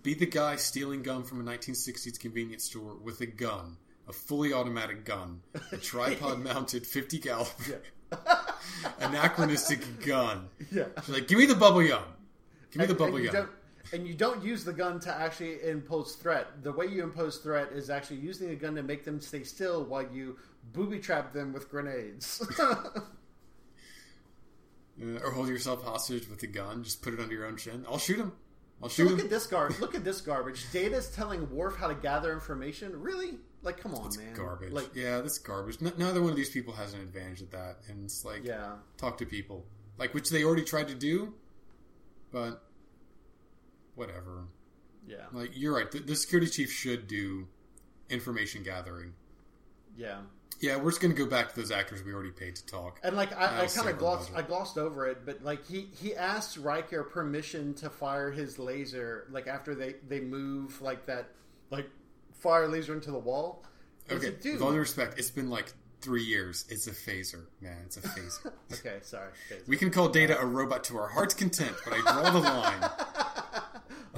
[0.01, 4.51] be the guy stealing gum from a 1960s convenience store with a gun, a fully
[4.53, 7.75] automatic gun, a tripod mounted 50 caliber, yeah.
[8.99, 10.49] Anachronistic gun.
[10.71, 12.03] Yeah, She's like, give me the bubble gum.
[12.71, 13.49] Give me and, the bubble gum
[13.93, 16.63] and you don't use the gun to actually impose threat.
[16.63, 19.83] The way you impose threat is actually using the gun to make them stay still
[19.85, 20.37] while you
[20.73, 22.45] booby trap them with grenades.
[22.59, 22.99] uh,
[25.23, 26.83] or hold yourself hostage with a gun.
[26.83, 27.85] Just put it under your own chin.
[27.87, 28.33] I'll shoot him.
[28.81, 29.25] I'll shoot so look him.
[29.25, 29.79] at this garbage.
[29.79, 30.65] Look at this garbage.
[30.71, 32.99] Data's telling Worf how to gather information.
[33.01, 33.39] Really?
[33.63, 34.33] Like, come on, That's man.
[34.33, 34.71] Garbage.
[34.71, 35.81] Like, yeah, that's garbage.
[35.81, 37.77] neither one of these people has an advantage at that.
[37.89, 39.65] And it's like, yeah, talk to people,
[39.97, 41.33] like which they already tried to do,
[42.31, 42.63] but
[43.95, 44.45] whatever.
[45.07, 45.25] Yeah.
[45.31, 45.89] Like you're right.
[45.89, 47.47] The, the security chief should do
[48.09, 49.13] information gathering.
[49.97, 50.19] Yeah.
[50.59, 52.99] Yeah, we're just going to go back to those actors we already paid to talk.
[53.03, 56.15] And like I, I kind of glossed, I glossed over it, but like he he
[56.15, 61.29] asked Riker permission to fire his laser, like after they they move like that,
[61.69, 61.87] like
[62.39, 63.63] fire laser into the wall.
[64.09, 66.65] Okay, with all due respect, it's been like three years.
[66.69, 67.77] It's a phaser, man.
[67.85, 68.51] It's a phaser.
[68.73, 69.31] okay, sorry.
[69.49, 69.67] Phaser.
[69.67, 72.89] We can call Data a robot to our heart's content, but I draw the line.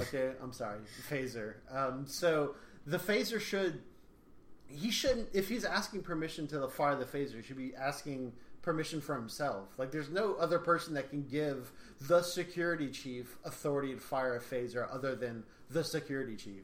[0.00, 0.78] okay, I'm sorry.
[1.08, 1.54] Phaser.
[1.72, 2.54] Um, so
[2.86, 3.80] the phaser should
[4.68, 9.00] he shouldn't if he's asking permission to fire the phaser, he should be asking permission
[9.00, 9.68] for himself.
[9.78, 14.40] Like there's no other person that can give the security chief authority to fire a
[14.40, 16.62] phaser other than the security chief.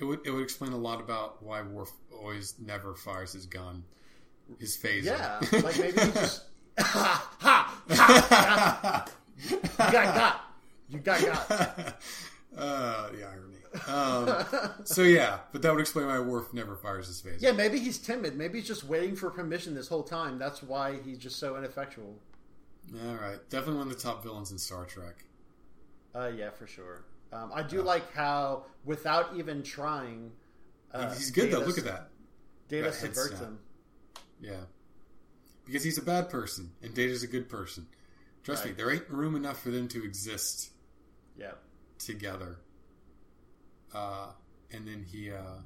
[0.00, 3.84] It would it would explain a lot about why Worf always never fires his gun,
[4.58, 5.04] his phaser.
[5.04, 6.44] Yeah, like maybe he just
[6.78, 9.06] ha ha ha.
[9.48, 10.40] You got got.
[10.88, 12.02] You got got.
[12.58, 13.56] Uh, the irony.
[13.86, 17.40] Um, so yeah, but that would explain why Worf never fires his phaser.
[17.40, 18.36] Yeah, maybe he's timid.
[18.36, 20.36] Maybe he's just waiting for permission this whole time.
[20.36, 22.18] That's why he's just so ineffectual.
[23.06, 25.24] All right, definitely one of the top villains in Star Trek.
[26.12, 27.04] Uh, yeah, for sure.
[27.32, 30.32] Um, I do like how, without even trying,
[30.92, 31.66] uh, he's good Data, though.
[31.66, 32.08] Look at that.
[32.68, 33.58] Data that subverts him.
[34.40, 34.60] Yeah,
[35.66, 37.86] because he's a bad person and Data's a good person.
[38.42, 38.70] Trust right.
[38.70, 40.70] me, there ain't room enough for them to exist.
[41.36, 41.52] Yeah
[42.00, 42.58] together.
[43.94, 44.28] Uh,
[44.72, 45.60] and then he uh,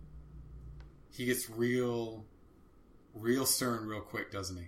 [1.10, 2.24] he gets real,
[3.14, 4.66] real stern real quick, doesn't he?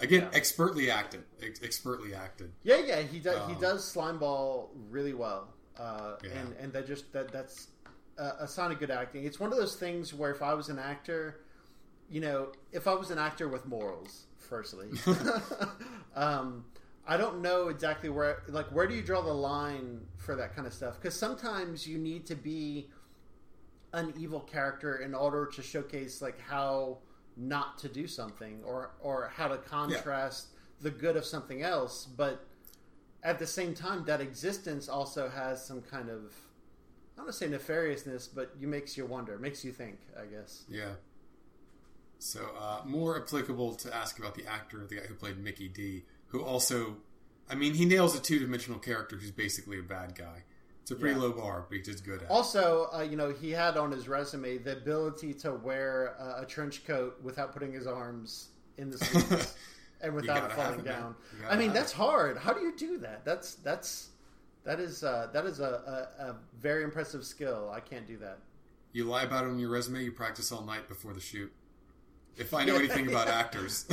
[0.00, 0.36] Again, yeah.
[0.36, 1.22] expertly acted.
[1.42, 2.52] Ex- expertly acted.
[2.62, 3.38] Yeah, yeah, he does.
[3.38, 6.30] Um, he does slime ball really well, uh, yeah.
[6.30, 7.68] and and that just that that's
[8.18, 9.24] a sign of good acting.
[9.24, 11.40] It's one of those things where if I was an actor,
[12.10, 14.90] you know, if I was an actor with morals, firstly,
[16.14, 16.64] um,
[17.06, 20.66] I don't know exactly where, like, where do you draw the line for that kind
[20.66, 21.00] of stuff?
[21.00, 22.90] Because sometimes you need to be
[23.92, 26.98] an evil character in order to showcase like how
[27.36, 30.84] not to do something or or how to contrast yeah.
[30.84, 32.06] the good of something else.
[32.06, 32.46] But
[33.22, 36.34] at the same time, that existence also has some kind of
[37.14, 39.98] I don't want to say nefariousness, but you makes you wonder, makes you think.
[40.18, 40.64] I guess.
[40.68, 40.92] Yeah.
[42.18, 46.04] So uh, more applicable to ask about the actor, the guy who played Mickey D
[46.32, 46.96] who also,
[47.48, 50.42] I mean, he nails a two dimensional character who's basically a bad guy.
[50.80, 51.22] It's a pretty yeah.
[51.22, 52.30] low bar, but he's good at.
[52.30, 56.46] Also, uh, you know, he had on his resume the ability to wear uh, a
[56.46, 59.54] trench coat without putting his arms in the sleeves
[60.02, 61.14] and without falling down.
[61.48, 61.96] I mean, that's it.
[61.96, 62.36] hard.
[62.38, 63.24] How do you do that?
[63.24, 64.10] That's that's
[64.64, 67.70] that is uh, that is a, a, a, very impressive skill.
[67.74, 68.38] I can't do that.
[68.92, 70.04] You lie about it on your resume.
[70.04, 71.52] You practice all night before the shoot.
[72.36, 73.86] If I know anything about actors,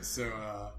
[0.00, 0.70] so uh,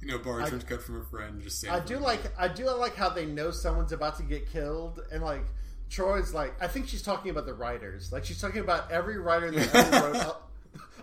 [0.00, 1.42] you know, borrow a I- trench coat from a friend.
[1.42, 4.50] Just say I do like I do like how they know someone's about to get
[4.50, 5.44] killed, and like
[5.90, 9.50] Troi's like I think she's talking about the writers, like she's talking about every writer
[9.50, 10.36] that ever wrote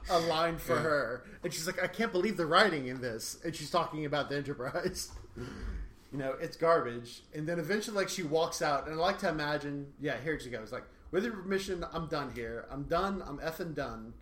[0.09, 0.81] a, line for Yeah.
[0.81, 4.29] her, and she's like I can't believe the writing in this, and she's talking about
[4.29, 5.11] the Enterprise.
[5.37, 9.29] you know, it's garbage, and then eventually like she walks out, and I like to
[9.29, 13.37] imagine, yeah, here she goes, like with your permission, I'm done here, I'm done, I'm
[13.39, 14.13] effing done.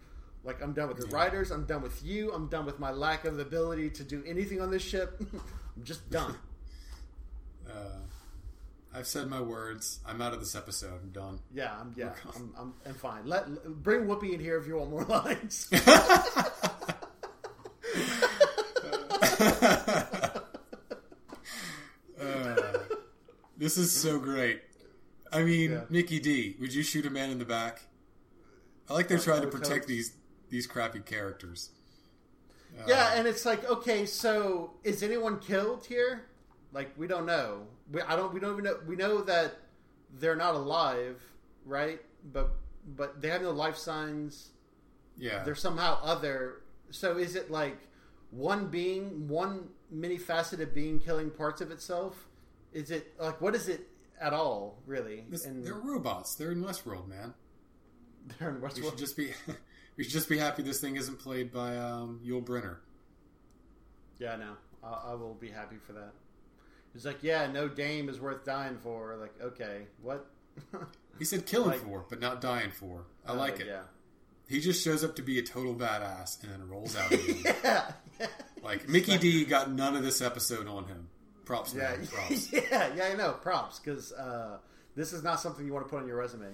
[0.44, 1.16] Like I'm done with the Yeah.
[1.16, 1.52] writers.
[1.52, 2.32] I'm done with you.
[2.32, 5.20] I'm done with my lack of ability to do anything on this ship.
[5.76, 6.36] I'm just done.
[7.70, 8.00] Uh,
[8.94, 10.00] I've said my words.
[10.06, 11.00] I'm out of this episode.
[11.04, 11.40] I'm done.
[11.54, 13.26] Yeah, I'm yeah, I'm, I'm, I'm fine.
[13.26, 15.70] Let bring Whoopi in here if you want more lines.
[22.20, 22.74] Uh,
[23.58, 24.62] this is so great.
[25.32, 25.82] I mean, Yeah.
[25.90, 27.84] Mickey D, would you shoot a man in the back?
[28.90, 30.14] I like they're trying to protect these
[30.50, 31.70] these crappy characters.
[32.78, 36.26] Uh, yeah, and it's like, okay, so is anyone killed here?
[36.72, 37.66] Like we don't know.
[37.92, 38.34] We I don't.
[38.34, 38.78] We don't even know.
[38.88, 39.56] We know that
[40.20, 41.22] they're not alive,
[41.66, 42.00] right?
[42.32, 42.52] But
[42.96, 44.50] but they have no life signs.
[45.18, 45.44] yeah.
[45.44, 46.62] They're somehow other.
[46.92, 47.78] So is it like
[48.32, 52.28] one being, one many faceted being killing parts of itself?
[52.74, 53.88] Is it like what is it
[54.22, 55.24] at all really?
[55.30, 56.36] This- And they're robots.
[56.36, 57.34] They're in Westworld, man.
[58.40, 58.76] they're in Westworld.
[58.76, 59.32] We should just be
[59.98, 62.78] we should just be happy this thing isn't played by um, Yul Brynner.
[64.20, 64.54] Yeah, no,
[64.84, 66.12] I, I will be happy for that.
[66.96, 69.16] It's like, yeah, no dame is worth dying for.
[69.20, 70.26] Like, okay, what?
[71.20, 73.04] He said killing Like- for, but not dying for.
[73.28, 73.68] I Oh, like it.
[73.68, 73.82] Yeah,
[74.48, 77.12] He just shows up to be a total badass and then rolls out.
[77.12, 77.44] again.
[77.62, 77.92] yeah,
[78.64, 81.10] like Mickey D got none of this episode on him.
[81.44, 82.08] Props, yeah, man.
[82.12, 82.54] Props.
[82.54, 83.04] yeah, yeah.
[83.12, 83.34] I know.
[83.34, 84.60] Props, because uh,
[84.96, 86.46] this is not something you want to put on your resume.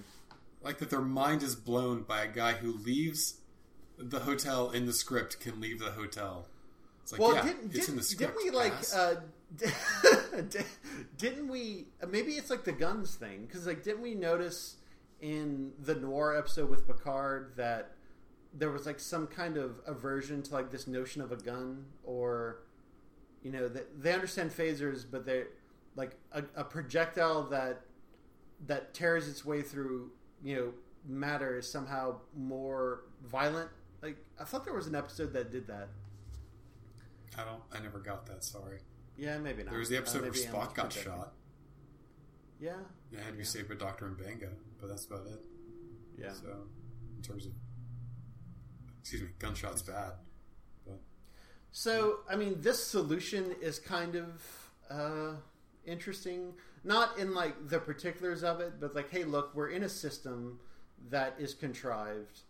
[0.64, 3.36] like that their mind is blown by a guy who leaves
[4.00, 6.48] the hotel in the script can leave the hotel.
[7.04, 8.36] It's like, well, yeah, didn't, it's didn't, in the script.
[8.40, 8.74] didn't we like?
[8.96, 9.16] Uh,
[11.18, 11.88] didn't we?
[12.02, 14.78] Uh, maybe it's like the guns thing because like didn't we notice
[15.22, 17.92] in the noir episode with Picard that
[18.54, 22.64] there was like some kind of aversion to like this notion of a gun or
[23.44, 25.48] you know that they understand phasers but they're
[25.96, 27.82] like a, a projectile that
[28.68, 30.10] that tears its way through
[30.44, 30.74] you know
[31.08, 33.70] matter is somehow more violent
[34.02, 35.90] like i thought there was an episode that did that
[37.38, 37.62] I don't.
[37.74, 38.44] I never got that.
[38.44, 38.80] Sorry.
[39.18, 41.34] Yeah maybe not There was the Uh, episode where maybe Spock got shot.
[42.60, 42.80] yeah
[43.12, 44.50] It had to be saved by Doctor M'Benga,
[44.80, 45.46] but that's about it.
[46.18, 46.68] yeah So,
[47.16, 47.54] in terms of,
[49.00, 50.14] excuse me, gunshots bad.
[50.86, 51.00] But
[51.72, 55.36] So, I mean, this solution is kind of uh,
[55.86, 56.54] interesting.
[56.84, 60.60] Not in like the particulars of it, but like, hey, look, we're in a system
[61.10, 62.42] that is contrived,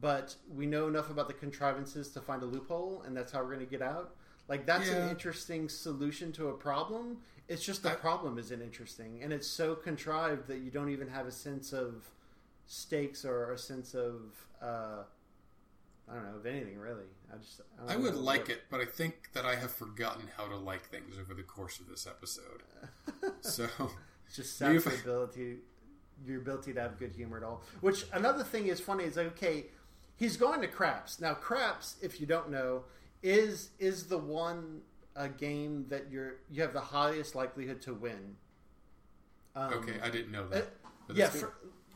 [0.00, 3.54] but we know enough about the contrivances to find a loophole, and that's how we're
[3.54, 4.14] going to get out.
[4.50, 5.04] Like, that's Yeah.
[5.04, 7.22] an interesting solution to a problem.
[7.46, 11.06] It's just the I- problem isn't interesting, and it's so contrived that you don't even
[11.08, 12.10] have a sense of
[12.66, 14.44] stakes or a sense of.
[14.60, 15.04] Uh,
[16.08, 17.06] I don't know of anything really.
[17.32, 20.28] I just I, don't I would like it, but I think that I have forgotten
[20.36, 22.64] how to like things over the course of this episode.
[23.42, 23.68] So,
[24.26, 25.58] It's just your ability,
[26.26, 27.62] your ability to have good humor at all.
[27.80, 29.66] Which another thing is funny is like okay,
[30.16, 31.34] he's going to craps now.
[31.34, 32.84] Craps, if you don't know,
[33.22, 34.80] is is the one
[35.16, 38.36] uh, game that you're you have the highest likelihood to win.
[39.54, 40.68] Um, okay, I didn't know uh, that.
[41.06, 41.44] But yeah, that's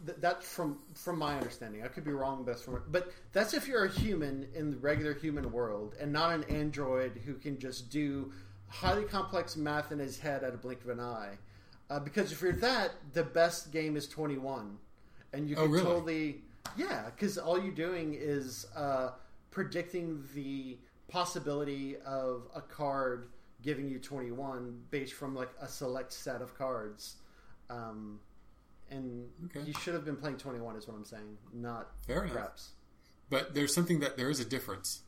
[0.06, 1.82] th- that's from from my understanding.
[1.84, 4.76] I could be wrong, but that's from but that's if you're a human in the
[4.78, 8.32] regular human world and not an android who can just do
[8.68, 11.38] highly complex math in his head at a blink of an eye.
[11.90, 14.78] Uh, because if you're that, the best game is 21,
[15.34, 15.84] and you Oh, can really?
[15.84, 16.42] totally
[16.76, 19.10] yeah, because all you're doing is uh,
[19.50, 20.78] predicting the
[21.18, 23.28] possibility of a card
[23.62, 27.16] giving you 21 based from like a select set of cards.
[27.70, 28.18] Um,
[28.90, 29.62] and Okay.
[29.62, 32.32] you should have been playing 21 is what I'm saying, not Fair enough.
[32.34, 32.72] craps.
[33.30, 35.02] But there's something that there is a difference.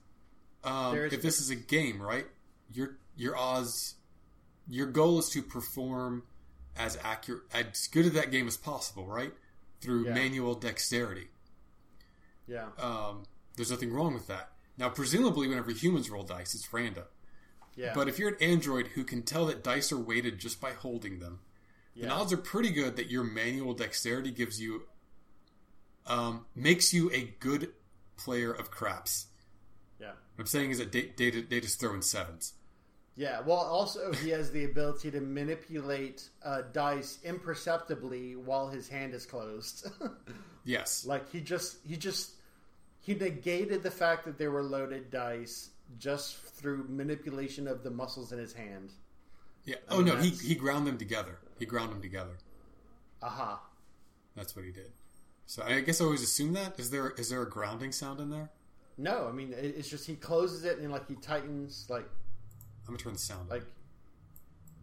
[0.65, 2.27] Um, is if this is a game, right?
[2.73, 3.97] Your your odds,
[4.69, 6.23] your goal is to perform
[6.77, 9.33] as accurate, as good at that game as possible, right?
[9.81, 10.15] Through Yeah.
[10.15, 11.29] manual dexterity.
[12.47, 12.69] Yeah.
[12.79, 13.25] Um,
[13.57, 14.53] there's nothing wrong with that.
[14.79, 17.05] Now, presumably, whenever humans roll dice, it's random.
[17.77, 17.93] Yeah.
[17.95, 21.19] But if you're an android who can tell that dice are weighted just by holding
[21.19, 21.41] them,
[21.95, 22.13] yeah.
[22.13, 24.83] odds are pretty good that your manual dexterity gives you,
[26.07, 27.71] um, makes you a good
[28.17, 29.27] player of craps.
[30.01, 30.09] yeah.
[30.35, 32.55] What I'm saying is that Data Data's throwing sevens.
[33.17, 39.15] Yeah, well, also he has the ability to manipulate uh, dice imperceptibly while his hand
[39.15, 39.89] is closed.
[40.69, 41.07] Yes.
[41.07, 42.33] like he just he just
[43.07, 48.33] he negated the fact that they were loaded dice just through manipulation of the muscles
[48.33, 48.91] in his hand.
[49.65, 49.77] Yeah.
[49.89, 51.39] I Oh mean, no, he that's- he ground them together.
[51.61, 52.37] He ground them together.
[53.23, 53.63] Aha.
[54.35, 54.91] That's what he did.
[55.47, 56.79] So I guess I always assume that.
[56.81, 58.51] Is there is there a grounding sound in there?
[58.99, 62.09] No, I mean it's just he closes it and like he tightens like
[62.87, 63.49] I'm gonna turn the sound.
[63.49, 63.65] like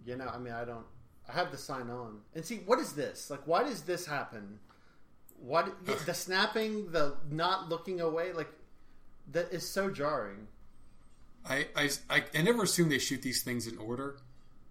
[0.05, 0.27] you know.
[0.27, 0.85] I mean I don't.
[1.27, 3.41] I have the sign on and see what is this like?
[3.45, 4.59] Why does this happen?
[5.43, 8.49] What the snapping, the not looking away, like
[9.31, 10.47] that is so jarring.
[11.45, 14.15] I, I, I, I never assume they shoot these things in order,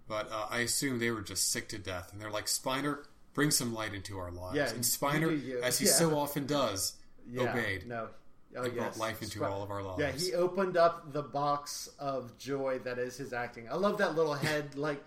[0.07, 3.05] but uh, I assume they were just sick to death, and they're like Spiner,
[3.35, 4.55] bring some light into our lives.
[4.57, 5.91] Yeah, and Spiner, as he Yeah.
[5.91, 6.93] so often does,
[7.29, 7.85] Yeah, obeyed.
[7.85, 8.09] No,
[8.57, 9.99] oh, and brought life into all of our lives.
[10.01, 13.69] Yeah, he opened up the box of joy that is his acting.
[13.69, 14.73] I love that little head.
[14.75, 15.03] Like,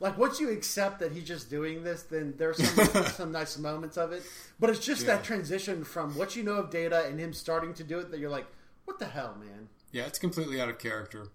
[0.00, 3.96] like once you accept that he's just doing this, then there's some some nice moments
[3.96, 4.22] of it.
[4.58, 5.16] But it's just Yeah.
[5.16, 8.18] that transition from what you know of Data and him starting to do it that
[8.20, 8.46] you're like,
[8.86, 9.68] what the hell, man?
[9.92, 11.28] Yeah, it's completely out of character.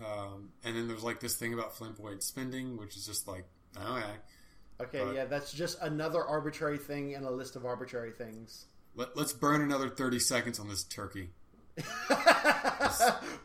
[0.00, 3.44] Um, and then there's like this thing about flamboyant spending, which is just like,
[3.78, 8.12] oh yeah, Okay, But- yeah, that's just another arbitrary thing in a list of arbitrary
[8.12, 8.64] things.
[8.94, 11.30] Let, let's burn another 30 seconds on this turkey.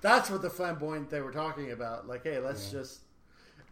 [0.01, 2.07] That's what the flamboyant they were talking about.
[2.07, 3.01] Like, hey, let's just.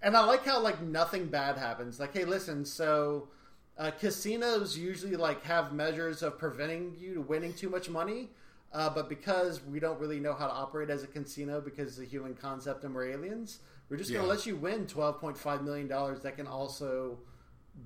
[0.03, 1.99] And I like how like nothing bad happens.
[1.99, 3.29] Like, hey, listen, so
[3.77, 8.29] uh, casinos usually like have measures of preventing you to winning too much money.
[8.73, 12.07] Uh, but because we don't really know how to operate as a casino because it's
[12.07, 14.33] a human concept and we're aliens, we're just going to Yeah.
[14.33, 17.19] let you win twelve point five million dollars that can also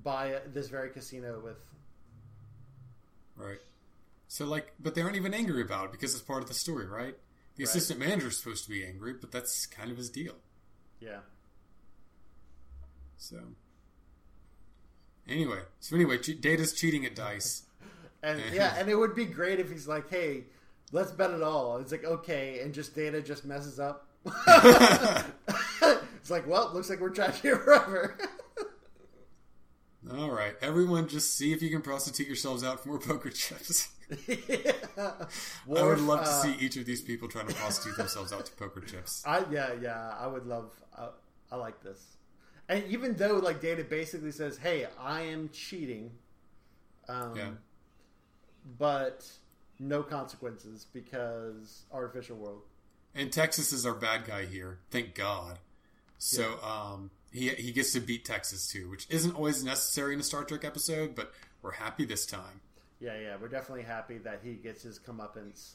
[0.02, 1.58] buy this very casino with.
[3.36, 3.60] Right.
[4.26, 6.86] So like, but they aren't even angry about it because it's part of the story,
[6.86, 7.16] right?
[7.56, 7.68] The Right.
[7.68, 10.34] assistant is supposed to be angry, but that's kind of his deal.
[11.00, 11.20] Yeah.
[13.18, 13.36] So
[15.28, 17.64] anyway, so anyway, che- Data's cheating at dice.
[18.20, 20.46] And yeah, and it would be great if he's like, "Hey,
[20.90, 24.08] let's bet it all." It's like, "Okay," and just Data just messes up.
[24.26, 28.18] it's like, well, looks like we're trapped here forever.
[30.12, 33.88] All right, everyone, just see if you can prostitute yourselves out for more poker chips.
[34.26, 34.72] yeah.
[34.96, 35.26] I
[35.66, 38.52] would love to uh, see each of these people trying to prostitute themselves out to
[38.52, 39.22] poker chips.
[39.26, 41.08] I yeah yeah I would love I,
[41.52, 42.02] I like this,
[42.68, 46.10] and even though like Data basically says, "Hey, I am cheating,"
[47.08, 47.50] um, Yeah.
[48.78, 49.26] but
[49.78, 52.62] no consequences because artificial world.
[53.14, 55.58] And Texas is our bad guy here, thank God.
[56.18, 60.24] So um, he he gets to beat Texas too, which isn't always necessary in a
[60.24, 62.60] Star Trek episode, but we're happy this time.
[63.00, 65.74] Yeah, yeah, we're definitely happy that he gets his comeuppance.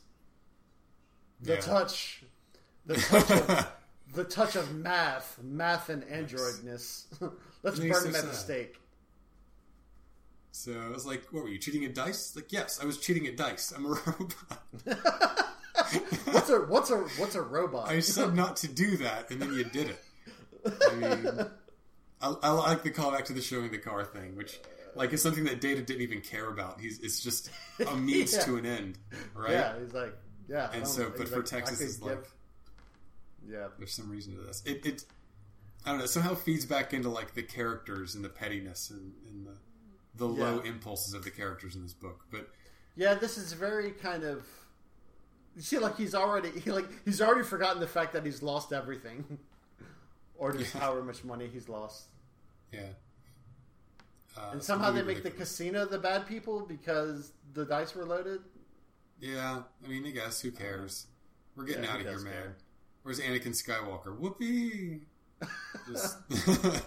[1.41, 1.59] The Yeah.
[1.61, 2.23] touch,
[2.85, 3.67] the touch, of,
[4.13, 7.05] the touch of math, math and androidness.
[7.63, 8.79] Let's Makes burn him so at the stake.
[10.51, 13.25] So I was like, "What were you cheating at dice?" Like, yes, I was cheating
[13.27, 13.71] at dice.
[13.75, 15.49] I'm a robot.
[16.31, 17.89] What's a what's a what's a robot?
[17.89, 20.03] I said not to do that, and then you did it.
[20.89, 21.27] I mean,
[22.21, 24.59] I, I like the callback to the showing the car thing, which
[24.95, 26.79] like is something that Data didn't even care about.
[26.79, 27.49] He's it's just
[27.85, 28.39] a means Yeah.
[28.41, 28.97] to an end,
[29.33, 29.51] right?
[29.51, 30.15] Yeah, he's like,
[30.47, 30.69] yeah.
[30.73, 32.23] And so, but for like, Texas, is like
[33.47, 34.61] yeah, there's some reason to this.
[34.65, 35.05] It, it
[35.85, 36.05] I don't know.
[36.05, 39.57] Somehow feeds back into like the characters and the pettiness and, and the
[40.15, 42.25] the low impulses of the characters in this book.
[42.31, 42.49] But
[42.95, 43.15] yeah.
[43.15, 44.45] This is very kind of.
[45.55, 48.73] You see, like he's already he like he's already forgotten the fact that he's lost
[48.73, 49.37] everything,
[50.35, 50.81] or just Yeah.
[50.81, 52.05] however much money he's lost.
[52.71, 52.87] yeah,
[54.37, 58.39] uh, And somehow they make the casino the bad people because the dice were loaded.
[59.19, 61.05] Yeah, I mean, I guess who cares?
[61.55, 62.33] We're getting Yeah, out of here, man.
[62.33, 62.55] care?
[63.03, 64.17] Where's Anakin Skywalker?
[64.17, 65.01] Whoopee!
[65.91, 66.79] Just, uh,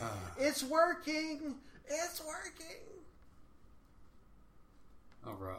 [0.38, 1.56] It's working.
[1.86, 2.76] It's working.
[5.26, 5.58] all right,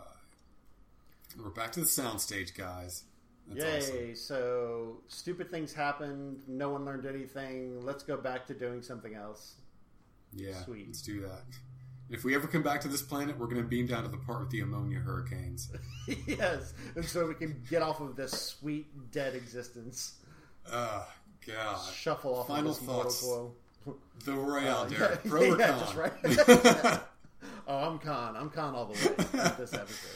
[1.38, 3.04] we're back to the soundstage, guys.
[3.48, 4.12] That's Yay!
[4.12, 4.16] awesome.
[4.16, 6.42] So stupid things happened.
[6.48, 7.84] No one learned anything.
[7.86, 9.56] Let's go back to doing something else.
[10.34, 10.88] Yeah, Sweet.
[10.88, 11.44] let's do that.
[12.12, 14.18] If we ever come back to this planet, we're going to beam down to the
[14.18, 15.72] part with the ammonia hurricanes.
[16.28, 20.16] yes, and so we can get off of this sweet dead existence.
[20.72, 21.08] Oh,
[21.48, 21.80] God.
[21.94, 23.26] Shuffle off Final of this thoughts.
[24.26, 25.20] The Royale, Uh, Derek.
[25.24, 25.80] yeah, Pro or yeah, con?
[25.80, 27.00] just right.
[27.68, 28.36] Oh, I'm con.
[28.36, 30.10] I'm con all the way with this episode.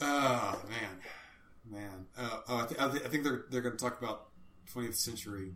[0.00, 1.80] Oh, man.
[1.80, 2.06] Man.
[2.18, 4.26] Uh, oh, I, th- I, th- I think they're, they're going to talk about
[4.74, 5.52] 20th century.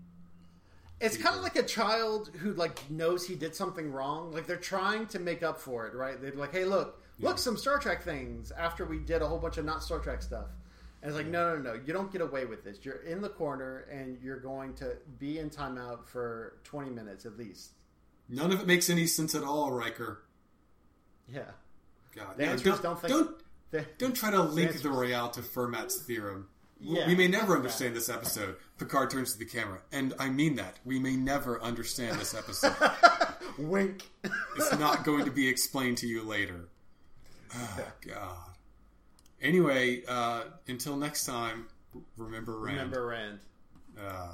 [1.05, 4.33] It's kind of like a child who like knows he did something wrong.
[4.33, 6.21] Like they're trying to make up for it, right?
[6.21, 9.59] They're like, "Hey, look, look, some Star Trek things." After we did a whole bunch
[9.59, 10.47] of not Star Trek stuff,
[11.03, 12.79] And it's like, no, no, no, you don't get away with this.
[12.83, 17.37] You're in the corner, and you're going to be in timeout for 20 minutes at
[17.37, 17.73] least.
[18.31, 20.23] None of it makes any sense at all, Riker.
[21.29, 21.43] Yeah.
[22.17, 23.41] God, yeah, don't, don't think- don't
[23.99, 26.49] don't try to link the Royale to Fermat's theorem.
[26.81, 27.07] Yeah.
[27.07, 28.57] we may never understand this episode.
[28.79, 30.79] Picard turns to the camera, and I mean that.
[30.85, 32.75] We may never understand this episode.
[33.59, 34.09] Wink.
[34.57, 36.69] it's not going to be explained to you later.
[37.55, 38.37] Oh, God.
[39.41, 41.67] Anyway, uh, until next time,
[42.17, 42.77] remember Rand.
[42.77, 43.39] Remember Rand.
[44.01, 44.29] Uh,